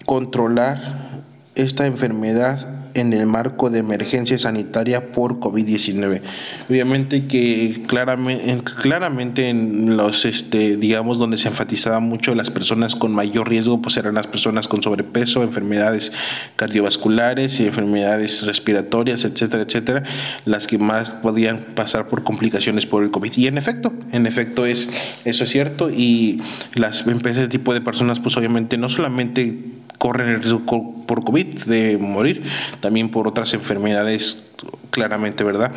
controlar 0.04 1.22
esta 1.54 1.86
enfermedad 1.86 2.85
en 2.96 3.12
el 3.12 3.26
marco 3.26 3.70
de 3.70 3.78
emergencia 3.78 4.38
sanitaria 4.38 5.12
por 5.12 5.38
COVID-19. 5.38 6.22
Obviamente 6.68 7.26
que 7.26 7.82
claramente, 7.86 8.72
claramente 8.80 9.48
en 9.48 9.96
los, 9.96 10.24
este, 10.24 10.76
digamos, 10.76 11.18
donde 11.18 11.36
se 11.36 11.48
enfatizaba 11.48 12.00
mucho 12.00 12.34
las 12.34 12.50
personas 12.50 12.94
con 12.94 13.12
mayor 13.12 13.48
riesgo, 13.48 13.80
pues 13.80 13.96
eran 13.96 14.14
las 14.14 14.26
personas 14.26 14.68
con 14.68 14.82
sobrepeso, 14.82 15.42
enfermedades 15.42 16.12
cardiovasculares 16.56 17.60
y 17.60 17.66
enfermedades 17.66 18.44
respiratorias, 18.44 19.24
etcétera, 19.24 19.62
etcétera, 19.62 20.02
las 20.44 20.66
que 20.66 20.78
más 20.78 21.10
podían 21.10 21.58
pasar 21.74 22.08
por 22.08 22.24
complicaciones 22.24 22.86
por 22.86 23.02
el 23.02 23.10
COVID. 23.10 23.32
Y 23.36 23.46
en 23.46 23.58
efecto, 23.58 23.92
en 24.12 24.26
efecto 24.26 24.66
es, 24.66 24.88
eso 25.24 25.44
es 25.44 25.50
cierto 25.50 25.90
y 25.90 26.42
las, 26.74 27.04
ese 27.06 27.48
tipo 27.48 27.74
de 27.74 27.80
personas, 27.80 28.20
pues 28.20 28.36
obviamente 28.36 28.78
no 28.78 28.88
solamente 28.88 29.76
corren 29.98 30.28
el 30.28 30.42
riesgo 30.42 30.64
por 31.06 31.24
COVID 31.24 31.64
de 31.64 31.98
morir, 31.98 32.44
también 32.80 33.10
por 33.10 33.28
otras 33.28 33.54
enfermedades, 33.54 34.44
claramente, 34.90 35.44
¿verdad? 35.44 35.72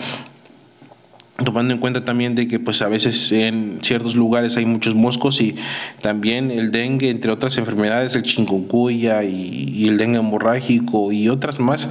tomando 1.44 1.74
en 1.74 1.80
cuenta 1.80 2.04
también 2.04 2.36
de 2.36 2.48
que 2.48 2.60
pues 2.60 2.82
a 2.82 2.90
veces 2.90 3.32
en 3.32 3.80
ciertos 3.82 4.16
lugares 4.16 4.58
hay 4.58 4.66
muchos 4.66 4.96
moscos 4.96 5.42
y 5.42 5.56
también 6.02 6.52
el 6.52 6.72
dengue 6.72 7.10
entre 7.10 7.32
otras 7.32 7.58
enfermedades 7.58 8.16
el 8.16 8.24
chikungunya 8.24 9.24
y, 9.24 9.88
el 9.88 9.98
dengue 9.98 10.20
hemorrágico 10.20 11.12
y 11.12 11.30
otras 11.30 11.60
más 11.60 11.90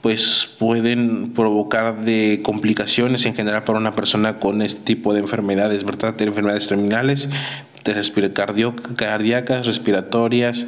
pues 0.00 0.54
pueden 0.58 1.32
provocar 1.32 2.04
de 2.04 2.40
complicaciones 2.42 3.26
en 3.26 3.34
general 3.34 3.64
para 3.64 3.78
una 3.78 3.94
persona 3.94 4.38
con 4.38 4.62
este 4.62 4.80
tipo 4.80 5.12
de 5.12 5.20
enfermedades 5.20 5.84
verdad 5.84 6.14
de 6.14 6.24
enfermedades 6.24 6.68
terminales 6.68 7.28
cardíacas, 8.96 9.66
respiratorias, 9.66 10.66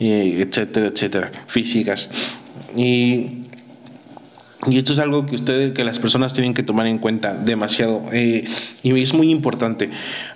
eh, 0.00 0.46
etcétera, 0.46 0.86
etcétera, 0.86 1.32
físicas. 1.46 2.08
Y 2.76 3.47
Y 4.66 4.76
esto 4.76 4.92
es 4.92 4.98
algo 4.98 5.24
que 5.24 5.36
ustedes, 5.36 5.72
que 5.72 5.84
las 5.84 6.00
personas 6.00 6.34
tienen 6.34 6.52
que 6.52 6.64
tomar 6.64 6.88
en 6.88 6.98
cuenta 6.98 7.32
demasiado. 7.32 8.02
Eh, 8.12 8.44
y 8.82 9.00
es 9.00 9.14
muy 9.14 9.30
importante. 9.30 9.90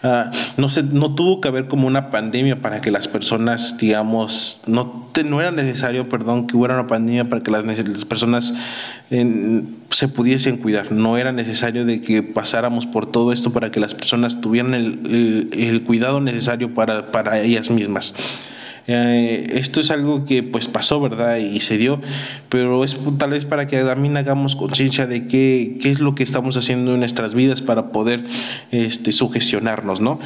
Ah, 0.05 0.31
no, 0.57 0.69
se, 0.69 0.85
no 0.85 1.17
tuvo 1.17 1.41
que 1.41 1.49
haber 1.49 1.67
como 1.67 1.89
una 1.89 2.13
pandemia 2.13 2.61
para 2.61 2.81
que 2.81 2.93
las 2.93 3.09
personas, 3.09 3.77
digamos, 3.79 4.63
no, 4.67 5.11
no 5.25 5.41
era 5.41 5.51
necesario, 5.51 6.09
perdón, 6.09 6.47
que 6.47 6.57
hubiera 6.57 6.75
una 6.75 6.87
pandemia 6.87 7.29
para 7.29 7.43
que 7.43 7.51
las, 7.51 7.65
personas 8.05 8.55
se 9.11 10.09
pudiesen 10.09 10.57
cuidar. 10.57 10.93
No 10.93 11.19
era 11.19 11.33
necesario 11.33 11.85
de 11.85 12.01
que 12.01 12.23
pasáramos 12.23 12.87
por 12.87 13.07
todo 13.11 13.33
esto 13.33 13.53
para 13.53 13.73
que 13.73 13.81
las 13.81 13.95
personas 13.95 14.41
tuvieran 14.41 14.75
el, 14.75 15.51
el, 15.53 15.83
cuidado 15.83 16.21
necesario 16.21 16.75
para, 16.75 17.11
para 17.11 17.41
ellas 17.41 17.71
mismas. 17.71 18.15
Eh, 18.87 19.47
esto 19.53 19.81
es 19.81 19.91
algo 19.91 20.25
que 20.25 20.43
pues 20.43 20.69
pasó, 20.69 21.01
¿verdad? 21.01 21.37
Y 21.37 21.61
se 21.61 21.79
dio, 21.79 22.01
pero 22.49 22.85
es 22.85 22.97
tal 23.19 23.31
vez 23.31 23.45
para 23.45 23.67
que 23.67 23.83
también 23.83 24.17
hagamos 24.17 24.57
conciencia 24.57 25.07
de 25.07 25.27
qué, 25.27 25.79
qué 25.81 25.91
es 25.91 26.01
lo 26.01 26.15
que 26.15 26.23
estamos 26.23 26.57
haciendo 26.57 26.95
en 26.95 27.01
nuestras 27.01 27.35
vidas 27.35 27.63
para 27.63 27.93
poder 27.93 28.25
este, 28.71 29.13
sugestionarnos, 29.13 30.01
¿no? 30.01 30.19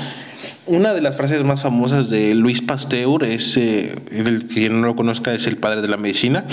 Una 0.67 0.95
de 0.95 1.01
las 1.01 1.17
frases 1.17 1.45
más 1.45 1.63
famosas 1.63 2.11
de 2.11 2.35
Luis 2.35 2.61
Pasteur 2.61 3.23
es, 3.25 3.57
eh, 3.57 3.95
el 4.11 4.49
que 4.49 4.69
no 4.69 4.87
lo 4.87 4.97
conozca, 4.97 5.33
es 5.33 5.47
el 5.47 5.59
padre 5.59 5.81
de 5.81 5.89
la 5.89 5.97
medicina, 5.97 6.45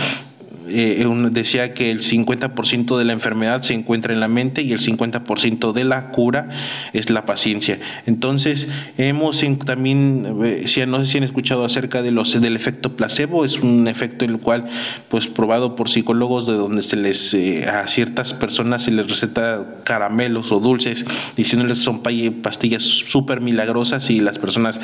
eh, 0.68 1.06
decía 1.32 1.74
que 1.74 1.92
el 1.92 2.02
50% 2.02 2.98
de 2.98 3.06
la 3.06 3.14
enfermedad 3.14 3.62
se 3.62 3.74
encuentra 3.74 4.14
en 4.14 4.20
la 4.20 4.28
mente 4.28 4.62
y 4.62 4.72
el 4.72 4.80
50% 4.80 5.74
de 5.74 5.84
la 5.84 6.10
cura 6.10 6.50
es 6.94 7.10
la 7.10 7.26
paciencia. 7.26 7.80
Entonces, 8.06 8.68
hemos 8.98 9.44
también, 9.66 10.26
eh, 10.44 10.86
no 10.88 11.00
sé 11.00 11.06
si 11.06 11.18
han 11.18 11.24
escuchado 11.24 11.66
acerca 11.66 12.02
de 12.02 12.12
los, 12.12 12.40
del 12.40 12.56
efecto 12.56 12.96
placebo, 12.96 13.46
es 13.46 13.60
un 13.60 13.88
efecto 13.88 14.26
el 14.26 14.40
cual, 14.40 14.68
pues 15.10 15.28
probado 15.28 15.76
por 15.76 15.90
psicólogos, 15.90 16.46
de 16.46 16.54
donde 16.54 16.82
se 16.82 16.96
les, 16.96 17.34
eh, 17.34 17.68
a 17.68 17.88
ciertas 17.88 18.34
personas 18.34 18.84
se 18.84 18.92
les 18.92 19.08
receta 19.08 19.82
caramelos 19.84 20.52
o 20.52 20.60
dulces, 20.60 21.06
diciéndoles 21.36 21.80
son 21.80 22.02
pastillas 22.02 22.84
súper 22.84 23.42
milagrosas 23.42 24.10
y 24.10 24.20
las 24.20 24.40
personas 24.40 24.80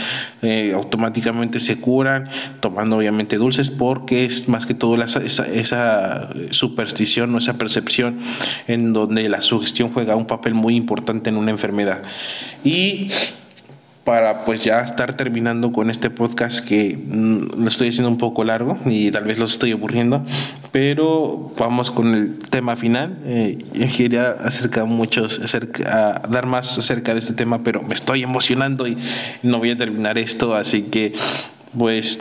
automáticamente 0.73 1.59
se 1.59 1.79
curan, 1.79 2.29
tomando 2.59 2.97
obviamente 2.97 3.37
dulces, 3.37 3.69
porque 3.69 4.25
es 4.25 4.47
más 4.47 4.65
que 4.65 4.73
todo 4.73 4.95
esa, 5.01 5.68
esa 5.69 6.29
superstición 6.51 7.34
o 7.36 7.38
esa 7.38 7.58
percepción 7.58 8.17
en 8.67 8.93
donde 8.93 9.29
la 9.29 9.41
sugestión 9.41 9.89
juega 9.89 10.15
un 10.15 10.25
papel 10.25 10.53
muy 10.53 10.75
importante 10.75 11.29
en 11.29 11.38
una 11.38 11.51
enfermedad. 11.51 12.01
Y 12.63 13.10
para 14.10 14.43
pues 14.43 14.63
ya 14.63 14.82
estar 14.82 15.15
terminando 15.15 15.71
con 15.71 15.91
este 15.91 16.10
podcast 16.10 16.65
que 16.65 16.97
mm, 16.97 17.62
lo 17.62 17.67
estoy 17.67 17.89
haciendo 17.89 18.10
un 18.10 18.17
poco 18.17 18.43
largo 18.43 18.75
y 18.88 19.12
tal 19.12 19.25
vez 19.25 19.38
los 19.38 19.51
estoy 19.51 19.71
aburriendo, 19.71 20.25
pero 20.71 21.53
vamos 21.55 21.91
con 21.91 22.15
el 22.15 22.39
tema 22.39 22.75
final. 22.75 23.19
Eh, 23.25 23.60
quería 23.95 24.32
acerca 24.32 24.86
muchos, 24.86 25.39
acerca, 25.39 26.23
dar 26.27 26.47
más 26.47 26.75
acerca 26.79 27.13
de 27.13 27.19
este 27.19 27.34
tema, 27.34 27.63
pero 27.63 27.84
me 27.84 27.93
estoy 27.93 28.23
emocionando 28.23 28.88
y 28.88 28.97
no 29.43 29.60
voy 29.60 29.69
a 29.69 29.77
terminar 29.77 30.17
esto, 30.17 30.55
así 30.55 30.84
que 30.84 31.13
pues 31.77 32.19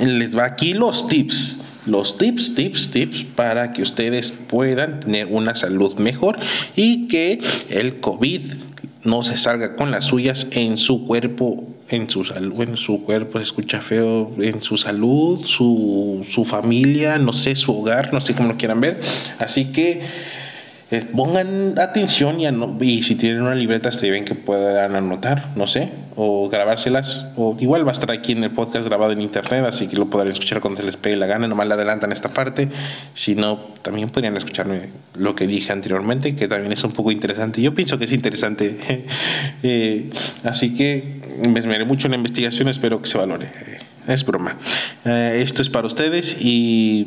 les 0.00 0.34
va 0.34 0.44
aquí 0.44 0.72
los 0.72 1.06
tips 1.06 1.58
los 1.86 2.18
tips, 2.18 2.54
tips, 2.54 2.90
tips 2.90 3.24
para 3.34 3.72
que 3.72 3.82
ustedes 3.82 4.30
puedan 4.30 5.00
tener 5.00 5.26
una 5.26 5.54
salud 5.54 5.94
mejor 5.96 6.38
y 6.76 7.08
que 7.08 7.40
el 7.70 8.00
COVID 8.00 8.42
no 9.04 9.22
se 9.22 9.36
salga 9.36 9.74
con 9.74 9.90
las 9.90 10.06
suyas 10.06 10.46
en 10.52 10.78
su 10.78 11.04
cuerpo, 11.04 11.68
en 11.88 12.08
su 12.08 12.24
salud, 12.24 12.54
bueno, 12.54 12.76
su 12.76 13.02
cuerpo 13.02 13.38
se 13.38 13.44
escucha 13.44 13.80
feo, 13.80 14.32
en 14.40 14.62
su 14.62 14.76
salud, 14.76 15.44
su, 15.44 16.24
su 16.28 16.44
familia, 16.44 17.18
no 17.18 17.32
sé, 17.32 17.56
su 17.56 17.76
hogar, 17.76 18.12
no 18.12 18.20
sé 18.20 18.34
cómo 18.34 18.48
lo 18.48 18.56
quieran 18.56 18.80
ver. 18.80 19.00
Así 19.38 19.66
que 19.66 20.02
eh, 20.92 21.06
pongan 21.06 21.78
atención 21.78 22.38
y, 22.38 22.46
y, 22.84 23.02
si 23.02 23.14
tienen 23.14 23.40
una 23.40 23.54
libreta 23.54 23.88
escriben 23.88 24.26
que 24.26 24.34
puedan 24.34 24.94
anotar, 24.94 25.48
no 25.56 25.66
sé, 25.66 25.88
o 26.16 26.50
grabárselas, 26.50 27.28
o 27.34 27.56
igual 27.58 27.86
va 27.86 27.88
a 27.88 27.92
estar 27.92 28.10
aquí 28.10 28.32
en 28.32 28.44
el 28.44 28.50
podcast 28.50 28.84
grabado 28.84 29.12
en 29.12 29.22
internet, 29.22 29.64
así 29.66 29.88
que 29.88 29.96
lo 29.96 30.10
podrán 30.10 30.32
escuchar 30.32 30.60
cuando 30.60 30.82
se 30.82 30.86
les 30.86 30.98
pegue 30.98 31.16
la 31.16 31.26
gana, 31.26 31.48
nomás 31.48 31.66
le 31.66 31.72
adelantan 31.72 32.12
esta 32.12 32.28
parte, 32.28 32.68
si 33.14 33.34
no, 33.34 33.58
también 33.80 34.10
podrían 34.10 34.36
escucharme 34.36 34.90
lo 35.16 35.34
que 35.34 35.46
dije 35.46 35.72
anteriormente, 35.72 36.36
que 36.36 36.46
también 36.46 36.72
es 36.72 36.84
un 36.84 36.92
poco 36.92 37.10
interesante, 37.10 37.62
yo 37.62 37.74
pienso 37.74 37.98
que 37.98 38.04
es 38.04 38.12
interesante, 38.12 39.06
eh, 39.62 40.10
así 40.44 40.74
que 40.74 41.22
me 41.48 41.58
esmeré 41.58 41.86
mucho 41.86 42.08
en 42.08 42.10
la 42.10 42.16
investigación, 42.18 42.68
espero 42.68 43.00
que 43.00 43.08
se 43.08 43.16
valore. 43.16 43.50
Es 44.06 44.24
broma. 44.26 44.56
Eh, 45.04 45.40
esto 45.42 45.62
es 45.62 45.68
para 45.68 45.86
ustedes 45.86 46.36
y 46.40 47.06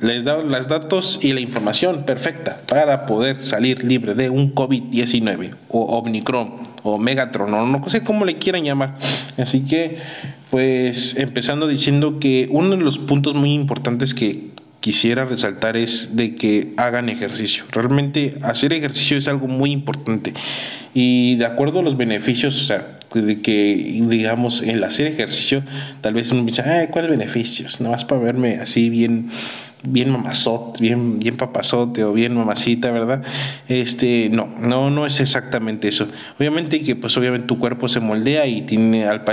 les 0.00 0.24
doy 0.24 0.48
los 0.48 0.68
datos 0.68 1.20
y 1.22 1.32
la 1.32 1.40
información 1.40 2.04
perfecta 2.04 2.62
para 2.66 3.06
poder 3.06 3.42
salir 3.42 3.84
libre 3.84 4.14
de 4.14 4.30
un 4.30 4.54
COVID-19 4.54 5.54
o 5.68 5.98
Omicron 5.98 6.54
o 6.82 6.98
Megatron 6.98 7.52
o 7.52 7.66
no 7.66 7.88
sé 7.90 8.02
cómo 8.02 8.24
le 8.24 8.38
quieran 8.38 8.64
llamar. 8.64 8.96
Así 9.36 9.60
que, 9.60 9.98
pues 10.50 11.16
empezando 11.16 11.66
diciendo 11.66 12.18
que 12.18 12.48
uno 12.50 12.76
de 12.76 12.82
los 12.82 12.98
puntos 12.98 13.34
muy 13.34 13.52
importantes 13.52 14.14
que 14.14 14.50
quisiera 14.80 15.26
resaltar 15.26 15.76
es 15.76 16.16
de 16.16 16.34
que 16.36 16.72
hagan 16.78 17.10
ejercicio. 17.10 17.64
Realmente 17.70 18.38
hacer 18.42 18.72
ejercicio 18.72 19.18
es 19.18 19.28
algo 19.28 19.46
muy 19.46 19.72
importante 19.72 20.32
y 20.94 21.36
de 21.36 21.44
acuerdo 21.44 21.80
a 21.80 21.82
los 21.82 21.96
beneficios, 21.96 22.62
o 22.62 22.66
sea, 22.66 22.98
de 23.14 23.40
que, 23.40 24.02
digamos, 24.08 24.62
el 24.62 24.82
hacer 24.84 25.06
ejercicio, 25.06 25.62
tal 26.00 26.14
vez 26.14 26.30
uno 26.30 26.44
dice, 26.44 26.62
ay, 26.62 26.88
¿cuáles 26.88 27.10
beneficios? 27.10 27.80
Nada 27.80 27.96
más 27.96 28.04
para 28.04 28.20
verme 28.20 28.56
así 28.56 28.88
bien, 28.88 29.28
bien 29.82 30.10
mamazote, 30.10 30.80
bien, 30.80 31.18
bien 31.18 31.36
papazote 31.36 32.04
o 32.04 32.12
bien 32.12 32.34
mamacita, 32.34 32.90
¿verdad? 32.92 33.22
Este, 33.68 34.28
no, 34.30 34.48
no, 34.60 34.90
no 34.90 35.06
es 35.06 35.20
exactamente 35.20 35.88
eso. 35.88 36.08
Obviamente 36.38 36.82
que, 36.82 36.96
pues, 36.96 37.16
obviamente 37.16 37.46
tu 37.46 37.58
cuerpo 37.58 37.88
se 37.88 38.00
moldea 38.00 38.46
y 38.46 38.62
tiene, 38.62 39.06
al, 39.06 39.24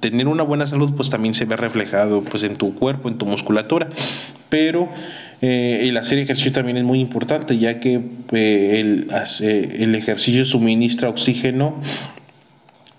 tener 0.00 0.28
una 0.28 0.42
buena 0.42 0.66
salud, 0.66 0.92
pues 0.96 1.10
también 1.10 1.34
se 1.34 1.44
ve 1.44 1.56
reflejado, 1.56 2.22
pues, 2.22 2.42
en 2.44 2.56
tu 2.56 2.74
cuerpo, 2.74 3.08
en 3.08 3.18
tu 3.18 3.26
musculatura. 3.26 3.88
Pero 4.48 4.88
eh, 5.42 5.80
el 5.82 5.96
hacer 5.98 6.18
ejercicio 6.18 6.52
también 6.52 6.78
es 6.78 6.84
muy 6.84 7.00
importante, 7.00 7.58
ya 7.58 7.78
que 7.80 8.00
eh, 8.32 8.80
el, 8.80 9.08
el 9.40 9.94
ejercicio 9.94 10.44
suministra 10.44 11.10
oxígeno 11.10 11.80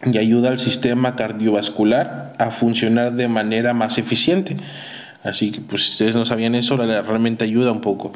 y 0.06 0.18
ayuda 0.18 0.50
al 0.50 0.60
sistema 0.60 1.16
cardiovascular 1.16 2.34
a 2.38 2.52
funcionar 2.52 3.14
de 3.14 3.28
manera 3.28 3.74
más 3.74 3.98
eficiente. 3.98 4.58
Así 5.24 5.52
que, 5.52 5.62
pues, 5.62 5.84
si 5.84 5.92
ustedes 5.92 6.16
no 6.16 6.26
sabían 6.26 6.56
eso, 6.56 6.78
realmente 6.78 7.44
ayuda 7.44 7.72
un 7.72 7.82
poco. 7.82 8.14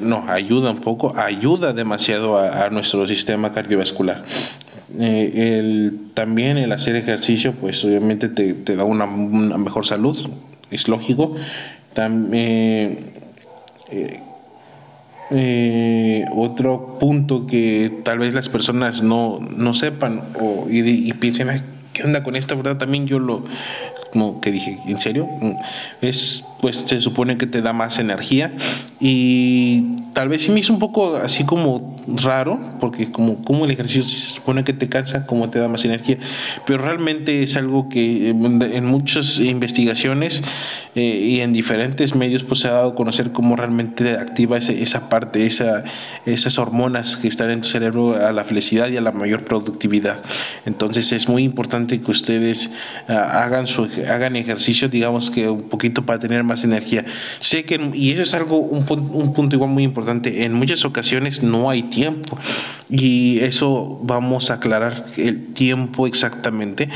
no, 0.00 0.24
ayuda 0.28 0.70
un 0.70 0.78
poco, 0.78 1.16
ayuda 1.16 1.72
demasiado 1.72 2.38
a, 2.38 2.68
nuestro 2.70 3.06
sistema 3.06 3.52
cardiovascular. 3.52 4.24
Eh, 4.98 5.58
el, 5.58 6.10
también 6.14 6.56
el 6.56 6.72
hacer 6.72 6.96
ejercicio, 6.96 7.52
pues, 7.54 7.84
obviamente 7.84 8.28
te, 8.28 8.76
da 8.76 8.84
una, 8.84 9.06
mejor 9.06 9.86
salud, 9.86 10.30
es 10.70 10.88
lógico. 10.88 11.34
También. 11.94 13.12
Eh, 13.90 14.20
otro 16.32 16.98
punto 16.98 17.46
que 17.46 18.00
tal 18.02 18.18
vez 18.18 18.34
las 18.34 18.48
personas 18.48 19.02
no, 19.02 19.40
no 19.40 19.74
sepan 19.74 20.22
o, 20.40 20.66
y, 20.70 20.80
y 21.08 21.12
piensen, 21.14 21.48
¿qué 21.92 22.02
onda 22.04 22.22
con 22.22 22.36
esta? 22.36 22.54
¿Verdad? 22.54 22.78
También 22.78 23.06
yo 23.06 23.18
lo, 23.18 23.44
como 24.12 24.40
que 24.40 24.50
dije, 24.50 24.78
¿en 24.86 25.00
serio? 25.00 25.26
Mm, 25.40 25.52
es, 26.00 26.44
pues 26.60 26.84
se 26.86 27.00
supone 27.00 27.38
que 27.38 27.46
te 27.46 27.62
da 27.62 27.72
más 27.72 27.98
energía 27.98 28.52
y 29.00 29.96
tal 30.12 30.28
vez 30.28 30.42
sí 30.42 30.50
me 30.50 30.60
hizo 30.60 30.72
un 30.72 30.80
poco 30.80 31.16
así 31.16 31.44
como 31.44 31.96
raro, 32.08 32.58
porque 32.80 33.12
como, 33.12 33.44
como 33.44 33.64
el 33.64 33.70
ejercicio 33.70 34.02
se 34.02 34.34
supone 34.34 34.64
que 34.64 34.72
te 34.72 34.88
cansa, 34.88 35.26
como 35.26 35.50
te 35.50 35.58
da 35.58 35.68
más 35.68 35.84
energía, 35.84 36.18
pero 36.66 36.82
realmente 36.82 37.42
es 37.42 37.56
algo 37.56 37.88
que 37.88 38.30
en 38.30 38.86
muchas 38.86 39.38
investigaciones 39.38 40.42
eh, 40.94 41.00
y 41.00 41.40
en 41.40 41.52
diferentes 41.52 42.14
medios 42.14 42.42
pues 42.42 42.60
se 42.60 42.68
ha 42.68 42.72
dado 42.72 42.90
a 42.90 42.94
conocer 42.94 43.30
cómo 43.30 43.54
realmente 43.54 44.12
activa 44.16 44.58
esa 44.58 45.08
parte, 45.08 45.46
esa, 45.46 45.84
esas 46.26 46.58
hormonas 46.58 47.16
que 47.16 47.28
están 47.28 47.50
en 47.50 47.60
tu 47.60 47.68
cerebro 47.68 48.16
a 48.26 48.32
la 48.32 48.44
felicidad 48.44 48.88
y 48.88 48.96
a 48.96 49.00
la 49.00 49.12
mayor 49.12 49.44
productividad. 49.44 50.20
Entonces 50.64 51.12
es 51.12 51.28
muy 51.28 51.44
importante 51.44 52.00
que 52.00 52.10
ustedes 52.10 52.70
ah, 53.06 53.44
hagan, 53.44 53.66
su, 53.66 53.88
hagan 54.08 54.34
ejercicio, 54.34 54.88
digamos 54.88 55.30
que 55.30 55.48
un 55.48 55.68
poquito 55.68 56.04
para 56.04 56.18
tener 56.18 56.42
más 56.48 56.64
energía. 56.64 57.04
Sé 57.38 57.64
que, 57.64 57.78
y 57.94 58.10
eso 58.10 58.22
es 58.22 58.34
algo, 58.34 58.58
un, 58.58 58.84
un 58.88 59.32
punto 59.32 59.54
igual 59.54 59.70
muy 59.70 59.84
importante, 59.84 60.44
en 60.44 60.54
muchas 60.54 60.84
ocasiones 60.84 61.42
no 61.42 61.70
hay 61.70 61.84
tiempo 61.84 62.38
y 62.90 63.38
eso 63.40 64.00
vamos 64.02 64.50
a 64.50 64.54
aclarar 64.54 65.06
el 65.16 65.52
tiempo 65.54 66.06
exactamente 66.06 66.88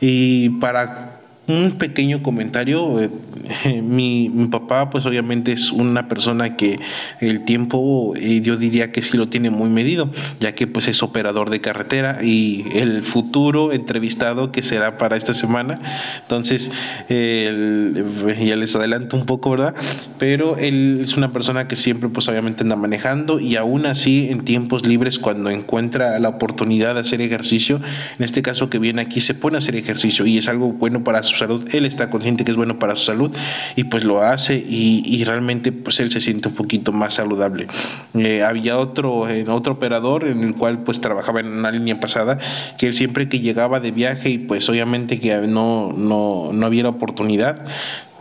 y 0.00 0.50
para 0.60 1.15
un 1.48 1.72
pequeño 1.72 2.22
comentario. 2.22 3.00
Eh, 3.00 3.10
mi, 3.82 4.30
papá, 4.50 4.90
pues 4.90 5.06
obviamente 5.06 5.52
es 5.52 5.72
una 5.72 6.08
persona 6.08 6.56
que 6.56 6.78
el 7.20 7.44
tiempo, 7.44 8.14
eh, 8.16 8.40
yo 8.42 8.56
diría 8.56 8.92
que 8.92 9.02
sí 9.02 9.16
lo 9.16 9.26
tiene 9.26 9.50
muy 9.50 9.68
medido, 9.68 10.10
ya 10.40 10.54
que 10.54 10.66
pues 10.66 10.88
es 10.88 11.02
operador 11.02 11.50
de 11.50 11.60
carretera 11.60 12.22
y 12.22 12.64
el 12.74 13.02
futuro 13.02 13.72
entrevistado 13.72 14.52
que 14.52 14.62
será 14.62 14.98
para 14.98 15.16
esta 15.16 15.34
semana. 15.34 15.80
Entonces, 16.22 16.70
ya 17.08 18.56
les 18.56 18.76
adelanto 18.76 19.16
un 19.16 19.26
poco, 19.26 19.50
¿verdad? 19.50 19.74
Pero 20.18 20.56
él 20.56 21.00
es 21.02 21.16
una 21.16 21.32
persona 21.32 21.68
que 21.68 21.76
siempre 21.76 22.08
pues 22.08 22.28
obviamente 22.28 22.62
anda 22.62 22.76
manejando 22.76 23.40
y 23.40 23.56
aún 23.56 23.86
así 23.86 24.28
en 24.30 24.44
tiempos 24.44 24.86
libres 24.86 25.18
cuando 25.18 25.50
encuentra 25.50 26.18
la 26.18 26.28
oportunidad 26.28 26.94
de 26.94 27.00
hacer 27.00 27.20
ejercicio, 27.20 27.80
en 28.18 28.24
este 28.24 28.42
caso 28.42 28.70
que 28.70 28.78
viene 28.78 29.02
aquí, 29.02 29.20
se 29.20 29.34
pone 29.34 29.56
a 29.56 29.58
hacer 29.58 29.76
ejercicio 29.76 30.26
y 30.26 30.38
es 30.38 30.48
algo 30.48 30.72
bueno 30.72 31.04
para 31.04 31.22
su 31.22 31.35
salud. 31.38 31.68
Él 31.72 31.86
está 31.86 32.10
consciente 32.10 32.44
que 32.44 32.50
es 32.50 32.56
bueno 32.56 32.78
para 32.78 32.96
su 32.96 33.04
salud 33.04 33.34
y 33.74 33.84
pues 33.84 34.04
lo 34.04 34.22
hace 34.22 34.56
y, 34.56 35.24
realmente 35.26 35.72
pues 35.72 35.98
él 35.98 36.10
se 36.10 36.20
siente 36.20 36.48
un 36.48 36.54
poquito 36.54 36.92
más 36.92 37.14
saludable. 37.14 37.66
Eh, 38.14 38.42
había 38.42 38.78
otro, 38.78 39.28
en 39.28 39.48
otro 39.48 39.74
operador 39.74 40.24
en 40.24 40.44
el 40.44 40.54
cual 40.54 40.84
pues 40.84 41.00
trabajaba 41.00 41.40
en 41.40 41.46
una 41.46 41.70
línea 41.70 41.98
pasada 41.98 42.38
que 42.78 42.86
él 42.86 42.94
siempre 42.94 43.28
que 43.28 43.40
llegaba 43.40 43.80
de 43.80 43.90
viaje 43.90 44.30
y 44.30 44.38
pues 44.38 44.68
obviamente 44.68 45.18
que 45.18 45.34
no, 45.38 45.92
no, 45.96 46.50
no 46.52 46.66
había 46.66 46.88
oportunidad 46.88 47.64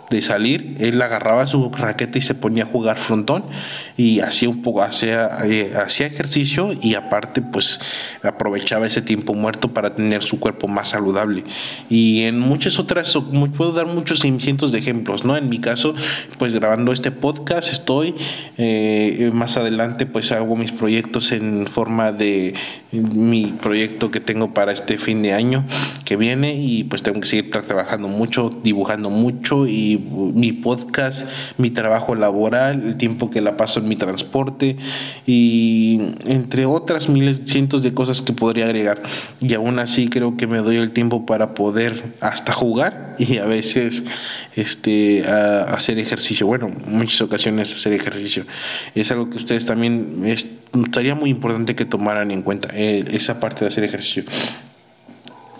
de 0.10 0.22
salir, 0.22 0.76
él 0.80 1.02
agarraba 1.02 1.48
su 1.48 1.70
raqueta 1.70 2.18
y 2.18 2.22
se 2.22 2.36
ponía 2.36 2.64
a 2.64 2.68
jugar 2.68 2.98
frontón 2.98 3.46
y 3.98 4.20
hacía 4.20 4.50
un 4.50 4.62
poco, 4.62 4.84
hacía, 4.84 5.30
eh, 5.46 5.74
hacía 5.76 6.08
ejercicio 6.08 6.74
y 6.82 6.96
aparte 6.96 7.42
pues 7.42 7.80
aprovechaba 8.24 8.88
ese 8.88 9.02
tiempo 9.02 9.34
muerto 9.34 9.74
para 9.74 9.96
tener 9.96 10.24
su 10.24 10.40
cuerpo 10.40 10.68
más 10.68 10.90
saludable. 10.90 11.44
Y 11.90 12.24
en 12.24 12.40
muchas 12.40 12.80
otras, 12.80 13.18
puedo 13.56 13.72
dar 13.72 13.88
muchos 13.88 14.20
cientos 14.20 14.72
de 14.72 14.80
ejemplos, 14.80 15.26
¿no? 15.26 15.38
En 15.38 15.50
mi 15.50 15.60
caso, 15.60 15.96
pues 16.38 16.54
grabando 16.54 16.92
este 16.92 17.12
podcast 17.12 17.72
estoy, 17.72 18.16
eh, 18.58 19.32
más 19.34 19.58
adelante 19.58 20.06
pues 20.06 20.32
hago 20.32 20.56
mis 20.56 20.72
proyectos 20.72 21.32
en 21.32 21.68
forma 21.68 22.12
de 22.12 22.54
mi 22.92 23.48
proyecto 23.62 24.12
que 24.12 24.20
tengo 24.20 24.54
para 24.54 24.72
este 24.72 24.98
fin 24.98 25.22
de 25.22 25.34
año 25.34 25.66
que 26.06 26.16
viene 26.16 26.56
y 26.56 26.84
pues 26.84 27.04
tengo 27.04 27.20
que 27.20 27.28
seguir 27.28 27.52
trabajando 27.52 28.08
mucho, 28.08 28.54
dibujando 28.64 29.10
mucho 29.10 29.68
y 29.68 29.95
mi, 29.98 30.52
podcast, 30.52 31.28
mi 31.58 31.70
trabajo 31.70 32.16
laboral, 32.16 32.84
el 32.84 32.98
tiempo 32.98 33.30
que 33.30 33.42
la 33.42 33.58
paso 33.58 33.80
en 33.80 33.88
mi 33.88 33.96
transporte 33.96 34.78
y 35.26 36.00
entre 36.26 36.66
otras 36.66 37.10
miles, 37.10 37.42
cientos 37.46 37.84
de 37.84 37.94
cosas 37.94 38.22
que 38.22 38.34
podría 38.34 38.66
agregar. 38.66 39.02
Y 39.40 39.54
aún 39.54 39.80
así 39.80 40.08
creo 40.10 40.38
que 40.38 40.48
me 40.48 40.58
doy 40.60 40.78
el 40.78 40.92
tiempo 40.92 41.26
para 41.26 41.54
poder 41.54 42.16
hasta 42.22 42.54
jugar 42.54 43.16
y 43.20 43.38
a 43.38 43.46
veces 43.46 44.04
este, 44.56 45.24
hacer 45.26 46.00
ejercicio. 46.00 46.48
Bueno, 46.48 46.72
muchas 46.88 47.22
ocasiones 47.22 47.74
hacer 47.74 47.94
ejercicio. 47.94 48.46
Es 48.94 49.12
algo 49.12 49.30
que 49.30 49.38
ustedes 49.38 49.66
también 49.66 50.24
estaría 50.26 51.16
muy 51.16 51.30
importante 51.30 51.76
que 51.76 51.86
tomaran 51.86 52.32
en 52.32 52.42
cuenta, 52.42 52.70
eh, 52.74 53.06
esa 53.12 53.40
parte 53.40 53.62
de 53.62 53.68
hacer 53.68 53.84
ejercicio. 53.84 54.24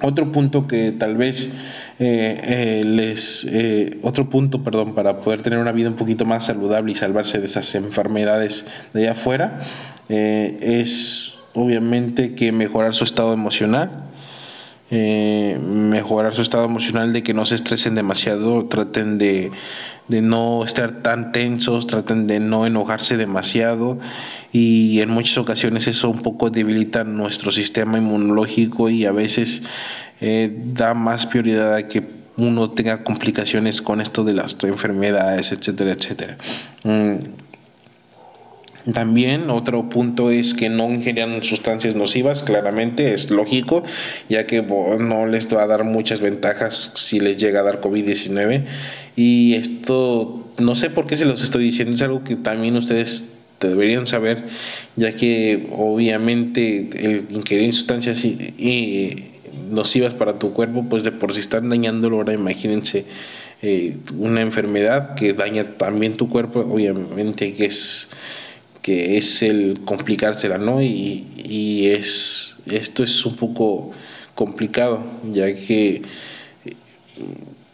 Otro 0.08 0.32
punto 0.32 0.68
que 0.68 0.92
tal 0.92 1.18
vez 1.18 1.50
eh, 1.98 2.38
eh, 2.44 2.84
les 2.86 3.44
eh, 3.50 3.98
otro 4.04 4.30
punto, 4.30 4.64
perdón, 4.64 4.94
para 4.94 5.22
poder 5.22 5.42
tener 5.42 5.58
una 5.58 5.72
vida 5.72 5.90
un 5.90 5.96
poquito 5.96 6.26
más 6.26 6.46
saludable 6.46 6.92
y 6.92 6.96
salvarse 6.96 7.40
de 7.40 7.48
esas 7.48 7.74
enfermedades 7.74 8.68
de 8.94 9.02
allá 9.02 9.14
afuera, 9.14 9.62
es 10.08 11.34
obviamente 11.56 12.36
que 12.36 12.52
mejorar 12.52 12.94
su 12.94 13.04
estado 13.04 13.34
emocional. 13.34 14.04
Mejorar 14.92 16.36
su 16.36 16.42
estado 16.42 16.66
emocional 16.66 17.12
de 17.12 17.24
que 17.24 17.34
no 17.34 17.46
se 17.46 17.56
estresen 17.56 17.96
demasiado, 17.96 18.66
traten 18.66 19.18
de, 19.18 19.52
de 20.08 20.22
no 20.22 20.64
estar 20.64 21.02
tan 21.02 21.32
tensos, 21.32 21.88
traten 21.88 22.28
de 22.28 22.40
no 22.40 22.68
enojarse 22.68 23.18
demasiado 23.18 24.00
y 24.52 25.02
en 25.02 25.10
muchas 25.10 25.38
ocasiones 25.38 25.88
eso 25.88 26.10
un 26.10 26.22
poco 26.22 26.50
debilita 26.50 27.04
nuestro 27.04 27.52
sistema 27.52 27.98
inmunológico 27.98 28.90
y 28.90 29.06
a 29.06 29.12
veces 29.12 29.64
eh, 30.22 30.56
da 30.74 30.94
más 30.94 31.26
prioridad 31.26 31.76
a 31.76 31.88
que 31.88 32.26
uno 32.38 32.72
tenga 32.72 33.04
complicaciones 33.04 33.82
con 33.82 34.02
esto 34.02 34.24
de 34.24 34.34
las 34.34 34.58
enfermedades, 34.64 35.52
etcétera, 35.52 35.94
etcétera. 35.94 36.38
Mm. 36.84 37.45
También 38.94 39.50
otro 39.50 39.90
punto 39.90 40.30
es 40.30 40.54
que 40.54 40.70
no 40.70 40.92
ingerían 40.92 41.44
sustancias 41.44 41.96
nocivas, 41.96 42.44
claramente 42.44 43.14
es 43.14 43.32
lógico, 43.32 43.84
ya 44.30 44.46
que 44.46 44.62
no 44.62 45.26
les 45.26 45.52
va 45.54 45.64
a 45.64 45.68
dar 45.68 45.84
muchas 45.84 46.20
ventajas 46.20 46.92
si 46.96 47.20
les 47.20 47.38
llega 47.38 47.62
a 47.62 47.64
dar 47.64 47.82
COVID-19. 47.82 48.64
Y 49.16 49.56
esto, 49.56 50.46
no 50.60 50.76
sé 50.76 50.90
por 50.90 51.08
qué 51.08 51.18
se 51.18 51.26
los 51.26 51.44
estoy 51.44 51.64
diciendo, 51.64 51.96
es 51.96 52.02
algo 52.02 52.24
que 52.24 52.36
también 52.36 52.76
ustedes 52.76 53.26
deberían 53.60 54.06
saber, 54.06 54.44
ya 54.96 55.14
que 55.14 55.68
obviamente 55.72 56.90
el 56.94 57.26
ingerir 57.32 57.74
sustancias 57.74 58.24
y 58.24 59.32
nocivas 59.72 60.14
para 60.14 60.38
tu 60.38 60.54
cuerpo, 60.54 60.86
pues 60.90 61.04
de 61.04 61.12
por 61.12 61.34
si 61.34 61.40
están 61.40 61.70
dañándolo, 61.70 62.18
ahora 62.18 62.34
imagínense 62.34 63.06
eh, 63.62 63.98
una 64.18 64.42
enfermedad 64.42 65.16
que 65.16 65.34
daña 65.34 65.78
también 65.78 66.18
tu 66.18 66.30
cuerpo, 66.30 66.60
obviamente 66.60 67.54
que 67.54 67.66
es 67.66 68.10
que 68.86 69.18
es 69.18 69.42
el 69.42 69.80
complicársela, 69.84 70.60
¿no? 70.60 70.80
Y, 70.80 71.26
y 71.36 71.88
es 71.88 72.56
esto 72.70 73.02
es 73.02 73.26
un 73.26 73.36
poco 73.36 73.94
complicado, 74.36 75.04
ya 75.32 75.52
que 75.56 76.04
eh, 76.66 76.76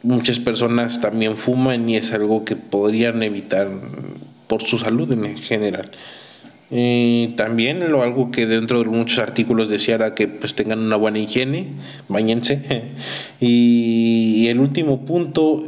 muchas 0.04 0.40
personas 0.40 1.02
también 1.02 1.36
fuman 1.36 1.90
y 1.90 1.98
es 1.98 2.14
algo 2.14 2.46
que 2.46 2.56
podrían 2.56 3.24
evitar 3.24 3.68
por 4.48 4.64
su 4.64 4.78
salud 4.78 5.12
en 5.12 5.38
general. 5.38 5.92
Eh, 6.74 7.34
también 7.36 7.92
lo 7.92 8.02
algo 8.02 8.32
que 8.32 8.46
dentro 8.46 8.82
de 8.82 8.86
muchos 8.86 9.20
artículos 9.20 9.68
decía 9.68 9.96
era 9.96 10.16
que 10.16 10.30
pues 10.30 10.56
tengan 10.56 10.80
una 10.80 10.96
buena 10.96 11.20
higiene, 11.20 11.68
bañense. 12.08 12.62
y, 13.42 14.48
el 14.48 14.60
último 14.60 15.06
punto 15.06 15.68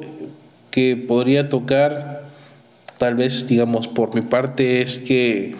que 0.71 0.95
podría 0.95 1.49
tocar, 1.49 2.22
tal 2.97 3.15
vez 3.15 3.47
digamos 3.47 3.87
por 3.87 4.15
mi 4.15 4.21
parte, 4.21 4.81
es 4.81 4.99
que 4.99 5.55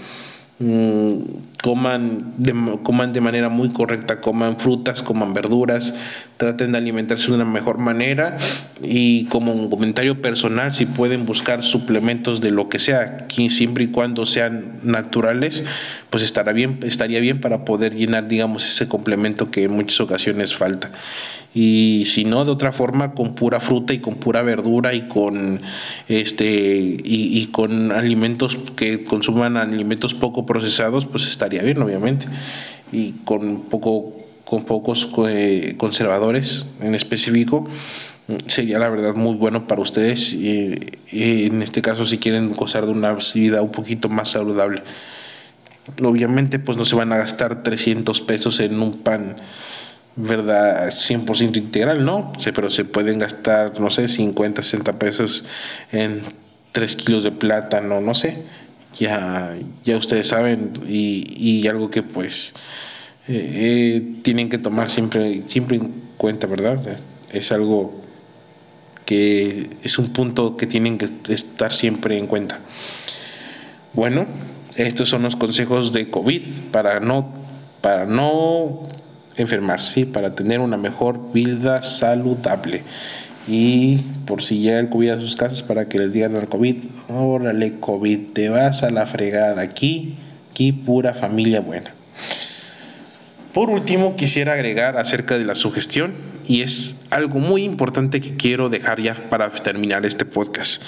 mm, 0.59 1.17
coman 1.63 2.33
de, 2.37 2.53
coman 2.83 3.13
de 3.13 3.21
manera 3.21 3.47
muy 3.47 3.69
correcta, 3.69 4.19
coman 4.19 4.59
frutas, 4.59 5.01
coman 5.01 5.33
verduras, 5.33 5.95
traten 6.35 6.73
de 6.73 6.77
alimentarse 6.77 7.27
de 7.27 7.35
una 7.35 7.45
mejor 7.45 7.77
manera 7.77 8.35
y 8.81 9.25
como 9.25 9.53
un 9.53 9.69
comentario 9.69 10.21
personal, 10.21 10.73
si 10.73 10.85
pueden 10.85 11.25
buscar 11.25 11.63
suplementos 11.63 12.41
de 12.41 12.51
lo 12.51 12.67
que 12.67 12.79
sea, 12.79 13.27
siempre 13.49 13.85
y 13.85 13.87
cuando 13.87 14.25
sean 14.25 14.79
naturales, 14.83 15.63
pues 16.09 16.21
estará 16.21 16.51
bien, 16.51 16.79
estaría 16.83 17.21
bien 17.21 17.39
para 17.39 17.63
poder 17.63 17.95
llenar, 17.95 18.27
digamos, 18.27 18.67
ese 18.67 18.89
complemento 18.89 19.49
que 19.49 19.63
en 19.63 19.71
muchas 19.71 20.01
ocasiones 20.01 20.53
falta. 20.53 20.91
Y 21.55 22.05
si 22.07 22.25
no, 22.25 22.45
de 22.45 22.51
otra 22.51 22.71
forma, 22.71 23.13
con 23.13 23.35
pura 23.35 23.59
fruta 23.59 23.93
y 23.93 23.99
con 23.99 24.15
pura 24.15 24.41
verdura 24.41 24.93
y 24.93 25.07
con 25.07 25.61
este 26.07 26.45
y, 27.03 27.37
y 27.37 27.47
con 27.47 27.91
alimentos 27.91 28.57
que 28.75 29.03
consuman 29.03 29.57
alimentos 29.57 30.13
poco 30.13 30.45
procesados, 30.45 31.05
pues 31.05 31.29
estaría 31.29 31.61
bien, 31.61 31.81
obviamente. 31.81 32.25
Y 32.91 33.11
con 33.23 33.61
poco 33.63 34.23
con 34.53 34.65
pocos 34.65 35.09
eh, 35.27 35.73
conservadores 35.77 36.67
en 36.79 36.95
específico, 36.95 37.67
sería 38.45 38.77
la 38.77 38.89
verdad 38.89 39.15
muy 39.15 39.35
bueno 39.35 39.67
para 39.67 39.81
ustedes 39.81 40.33
y, 40.33 40.75
en 41.11 41.61
este 41.61 41.81
caso 41.81 42.05
si 42.05 42.19
quieren 42.19 42.51
gozar 42.51 42.85
de 42.85 42.91
una 42.91 43.17
vida 43.33 43.61
un 43.61 43.71
poquito 43.71 44.09
más 44.09 44.29
saludable. 44.29 44.83
Obviamente 46.03 46.59
pues 46.59 46.77
no 46.77 46.85
se 46.85 46.95
van 46.95 47.11
a 47.11 47.17
gastar 47.17 47.63
300 47.63 48.21
pesos 48.21 48.59
en 48.59 48.79
un 48.79 48.99
pan 48.99 49.37
verdad 50.15 50.91
100% 50.91 51.57
integral, 51.57 52.05
¿no? 52.05 52.33
pero 52.53 52.69
se 52.69 52.85
pueden 52.85 53.19
gastar, 53.19 53.79
no 53.79 53.89
sé, 53.89 54.07
50, 54.07 54.61
60 54.63 54.99
pesos 54.99 55.45
en 55.91 56.21
3 56.71 56.95
kilos 56.95 57.23
de 57.23 57.31
plátano, 57.31 58.01
no 58.01 58.13
sé. 58.13 58.43
Ya, 58.95 59.55
ya 59.83 59.97
ustedes 59.97 60.27
saben 60.27 60.71
y, 60.87 61.25
y 61.35 61.67
algo 61.67 61.89
que 61.89 62.03
pues 62.03 62.53
eh, 63.27 63.51
eh, 63.55 64.19
tienen 64.21 64.49
que 64.49 64.57
tomar 64.59 64.89
siempre, 64.89 65.43
siempre 65.47 65.77
en 65.77 65.93
cuenta, 66.17 66.45
¿verdad? 66.45 66.99
Es 67.31 67.51
algo 67.51 68.01
que 69.05 69.69
es 69.81 69.97
un 69.97 70.11
punto 70.13 70.57
que 70.57 70.67
tienen 70.67 70.97
que 70.97 71.09
estar 71.29 71.73
siempre 71.73 72.17
en 72.17 72.27
cuenta. 72.27 72.59
Bueno, 73.93 74.25
estos 74.75 75.09
son 75.09 75.23
los 75.23 75.35
consejos 75.35 75.93
de 75.93 76.09
COVID 76.09 76.41
para 76.71 76.99
no, 76.99 77.33
para 77.81 78.05
no 78.05 78.87
enfermarse, 79.37 80.05
para 80.05 80.35
tener 80.35 80.59
una 80.59 80.77
mejor 80.77 81.31
vida 81.33 81.81
saludable. 81.81 82.83
Y 83.47 83.97
por 84.25 84.41
si 84.41 84.59
llega 84.59 84.79
el 84.79 84.89
COVID 84.89 85.09
a 85.09 85.19
sus 85.19 85.35
casas, 85.35 85.63
para 85.63 85.89
que 85.89 85.99
les 85.99 86.13
digan 86.13 86.35
al 86.35 86.47
COVID, 86.47 86.77
órale 87.09 87.79
COVID, 87.79 88.33
te 88.33 88.49
vas 88.49 88.83
a 88.83 88.89
la 88.89 89.05
fregada 89.05 89.61
aquí, 89.61 90.15
aquí 90.51 90.71
pura 90.71 91.13
familia 91.13 91.59
buena. 91.59 91.93
Por 93.53 93.69
último, 93.69 94.15
quisiera 94.15 94.53
agregar 94.53 94.97
acerca 94.97 95.37
de 95.37 95.45
la 95.45 95.55
sugestión. 95.55 96.13
Y 96.47 96.61
es 96.61 96.95
algo 97.09 97.39
muy 97.39 97.63
importante 97.63 98.19
que 98.21 98.35
quiero 98.35 98.69
dejar 98.69 99.01
ya 99.01 99.13
para 99.29 99.49
terminar 99.49 100.05
este 100.05 100.25
podcast. 100.25 100.81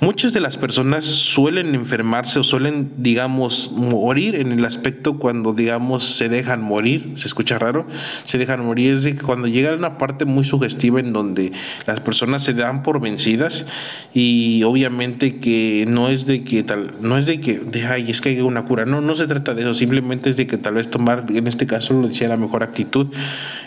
Muchas 0.00 0.32
de 0.32 0.40
las 0.40 0.56
personas 0.56 1.04
suelen 1.04 1.74
enfermarse 1.74 2.38
o 2.38 2.42
suelen, 2.42 2.92
digamos, 2.96 3.70
morir 3.72 4.34
en 4.36 4.52
el 4.52 4.64
aspecto 4.64 5.18
cuando, 5.18 5.52
digamos, 5.52 6.04
se 6.04 6.28
dejan 6.28 6.62
morir, 6.62 7.12
se 7.16 7.28
escucha 7.28 7.58
raro, 7.58 7.86
se 8.24 8.38
dejan 8.38 8.64
morir, 8.64 8.94
es 8.94 9.02
de 9.02 9.16
cuando 9.16 9.48
llega 9.48 9.74
una 9.74 9.98
parte 9.98 10.24
muy 10.24 10.44
sugestiva 10.44 11.00
en 11.00 11.12
donde 11.12 11.52
las 11.86 12.00
personas 12.00 12.42
se 12.42 12.54
dan 12.54 12.82
por 12.82 13.00
vencidas 13.00 13.66
y 14.14 14.62
obviamente 14.62 15.38
que 15.38 15.84
no 15.88 16.08
es 16.08 16.26
de 16.26 16.42
que 16.42 16.62
tal, 16.62 16.94
no 17.00 17.18
es 17.18 17.26
de 17.26 17.40
que, 17.40 17.58
de, 17.58 17.86
ay, 17.86 18.10
es 18.10 18.20
que 18.20 18.30
hay 18.30 18.40
una 18.40 18.64
cura, 18.64 18.86
no, 18.86 19.00
no 19.00 19.14
se 19.14 19.26
trata 19.26 19.54
de 19.54 19.62
eso, 19.62 19.74
simplemente 19.74 20.30
es 20.30 20.36
de 20.36 20.46
que 20.46 20.56
tal 20.56 20.74
vez 20.74 20.88
tomar, 20.88 21.26
en 21.28 21.46
este 21.46 21.66
caso 21.66 21.94
lo 21.94 22.08
decía, 22.08 22.28
la 22.28 22.36
mejor 22.36 22.62
actitud 22.62 23.08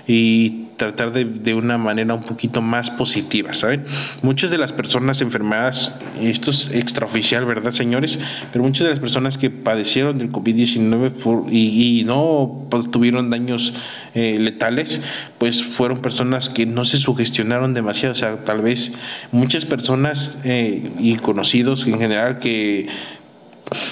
y 0.08 0.69
tratar 0.80 1.12
de, 1.12 1.26
de, 1.26 1.54
una 1.54 1.78
manera 1.78 2.16
un 2.16 2.24
poquito 2.24 2.62
más 2.62 2.90
positiva, 2.90 3.54
¿saben? 3.54 3.84
Muchas 4.24 4.50
de 4.50 4.58
las 4.58 4.72
personas 4.72 5.22
enfermadas, 5.22 5.94
esto 6.20 6.50
es 6.52 6.72
extraoficial, 6.72 7.46
¿verdad, 7.46 7.72
señores? 7.72 8.18
Pero 8.52 8.64
muchas 8.64 8.86
de 8.86 8.90
las 8.90 9.00
personas 9.00 9.38
que 9.38 9.50
padecieron 9.52 10.18
del 10.18 10.32
COVID-19 10.32 11.52
y, 11.52 12.04
no 12.06 12.68
tuvieron 12.92 13.30
daños 13.30 13.74
eh, 14.16 14.38
letales, 14.40 15.02
pues 15.38 15.64
fueron 15.64 16.00
personas 16.02 16.50
que 16.50 16.66
no 16.66 16.86
se 16.86 16.98
sugestionaron 16.98 17.74
demasiado, 17.74 18.14
o 18.14 18.16
sea, 18.16 18.46
tal 18.46 18.62
vez 18.62 18.94
muchas 19.32 19.66
personas 19.66 20.40
eh, 20.46 20.92
y 20.98 21.16
conocidos 21.18 21.86
en 21.86 22.00
general 22.00 22.40
que 22.40 22.88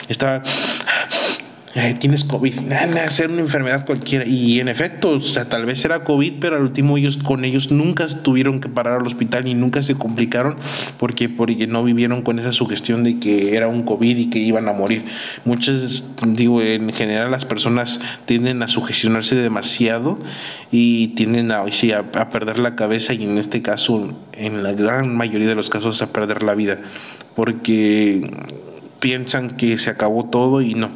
estaban 0.08 0.42
tienes 2.00 2.24
COVID, 2.24 2.62
nada, 2.62 3.10
ser 3.12 3.30
una 3.30 3.42
enfermedad 3.42 3.86
cualquiera. 3.86 4.26
Y 4.26 4.60
en 4.60 4.68
efecto, 4.68 5.12
o 5.12 5.22
sea, 5.22 5.50
tal 5.50 5.66
vez 5.66 5.84
era 5.86 6.04
COVID, 6.04 6.36
pero 6.40 6.56
al 6.56 6.64
último 6.64 6.98
ellos 6.98 7.18
con 7.18 7.46
ellos 7.46 7.72
nunca 7.72 8.08
tuvieron 8.08 8.60
que 8.60 8.70
parar 8.70 9.00
al 9.00 9.08
hospital 9.08 9.48
y 9.48 9.54
nunca 9.54 9.82
se 9.84 9.96
complicaron 9.96 10.58
porque, 10.98 11.30
porque 11.30 11.68
no 11.68 11.84
vivieron 11.84 12.22
con 12.22 12.40
esa 12.40 12.52
sugestión 12.52 13.04
de 13.04 13.20
que 13.20 13.56
era 13.56 13.68
un 13.68 13.84
COVID 13.84 14.18
y 14.18 14.30
que 14.30 14.40
iban 14.40 14.68
a 14.68 14.74
morir. 14.74 15.06
Muchas, 15.46 16.04
digo, 16.26 16.62
en 16.62 16.92
general 16.94 17.32
las 17.32 17.46
personas 17.46 18.00
tienden 18.26 18.64
a 18.64 18.68
sugestionarse 18.68 19.36
demasiado 19.36 20.20
y 20.72 21.10
tienden 21.10 21.52
a, 21.52 21.64
sí, 21.72 21.92
a, 21.92 22.00
a 22.00 22.30
perder 22.30 22.60
la 22.60 22.76
cabeza 22.76 23.14
y 23.14 23.24
en 23.24 23.38
este 23.38 23.62
caso, 23.62 24.16
en 24.34 24.64
la 24.64 24.74
gran 24.74 25.16
mayoría 25.16 25.48
de 25.48 25.56
los 25.56 25.70
casos, 25.70 26.02
a 26.02 26.12
perder 26.12 26.44
la 26.44 26.56
vida 26.56 26.80
porque 27.38 28.32
piensan 29.00 29.52
que 29.52 29.78
se 29.78 29.92
acabó 29.92 30.26
todo 30.26 30.62
y 30.62 30.74
no. 30.74 30.90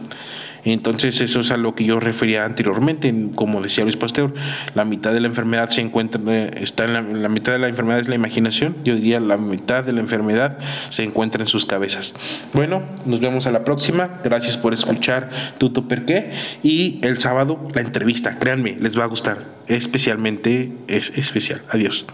Entonces 0.64 1.20
eso 1.22 1.40
es 1.40 1.52
a 1.52 1.58
lo 1.58 1.76
que 1.76 1.84
yo 1.84 2.00
refería 2.00 2.46
anteriormente, 2.46 3.14
como 3.36 3.62
decía 3.62 3.84
Luis 3.84 3.98
Pasteur, 3.98 4.34
la 4.76 4.86
mitad 4.86 5.14
de 5.14 5.20
la 5.20 5.28
enfermedad 5.28 5.70
se 5.70 5.82
encuentra, 5.82 6.22
está 6.46 6.86
en 6.86 7.22
la, 7.22 7.30
mitad 7.30 7.54
de 7.54 7.60
la 7.60 7.68
enfermedad 7.68 8.00
es 8.00 8.08
la 8.08 8.16
imaginación, 8.16 8.76
yo 8.84 8.96
diría 8.96 9.20
la 9.20 9.38
mitad 9.38 9.84
de 9.84 9.94
la 9.94 10.02
enfermedad 10.02 10.58
se 10.90 11.04
encuentra 11.04 11.42
en 11.42 11.48
sus 11.48 11.66
cabezas. 11.66 12.14
Bueno, 12.54 12.84
nos 13.06 13.20
vemos 13.20 13.48
a 13.48 13.52
la 13.52 13.64
próxima, 13.64 14.22
gracias 14.24 14.58
por 14.58 14.74
escuchar 14.74 15.30
Tuto 15.58 15.88
Perqué 15.88 16.32
y 16.64 17.00
el 17.04 17.20
sábado 17.20 17.68
la 17.74 17.82
entrevista, 17.82 18.38
créanme, 18.38 18.78
les 18.80 18.98
va 18.98 19.04
a 19.04 19.08
gustar, 19.08 19.46
especialmente 19.68 20.72
es 20.88 21.12
especial. 21.18 21.62
Adiós. 21.70 22.06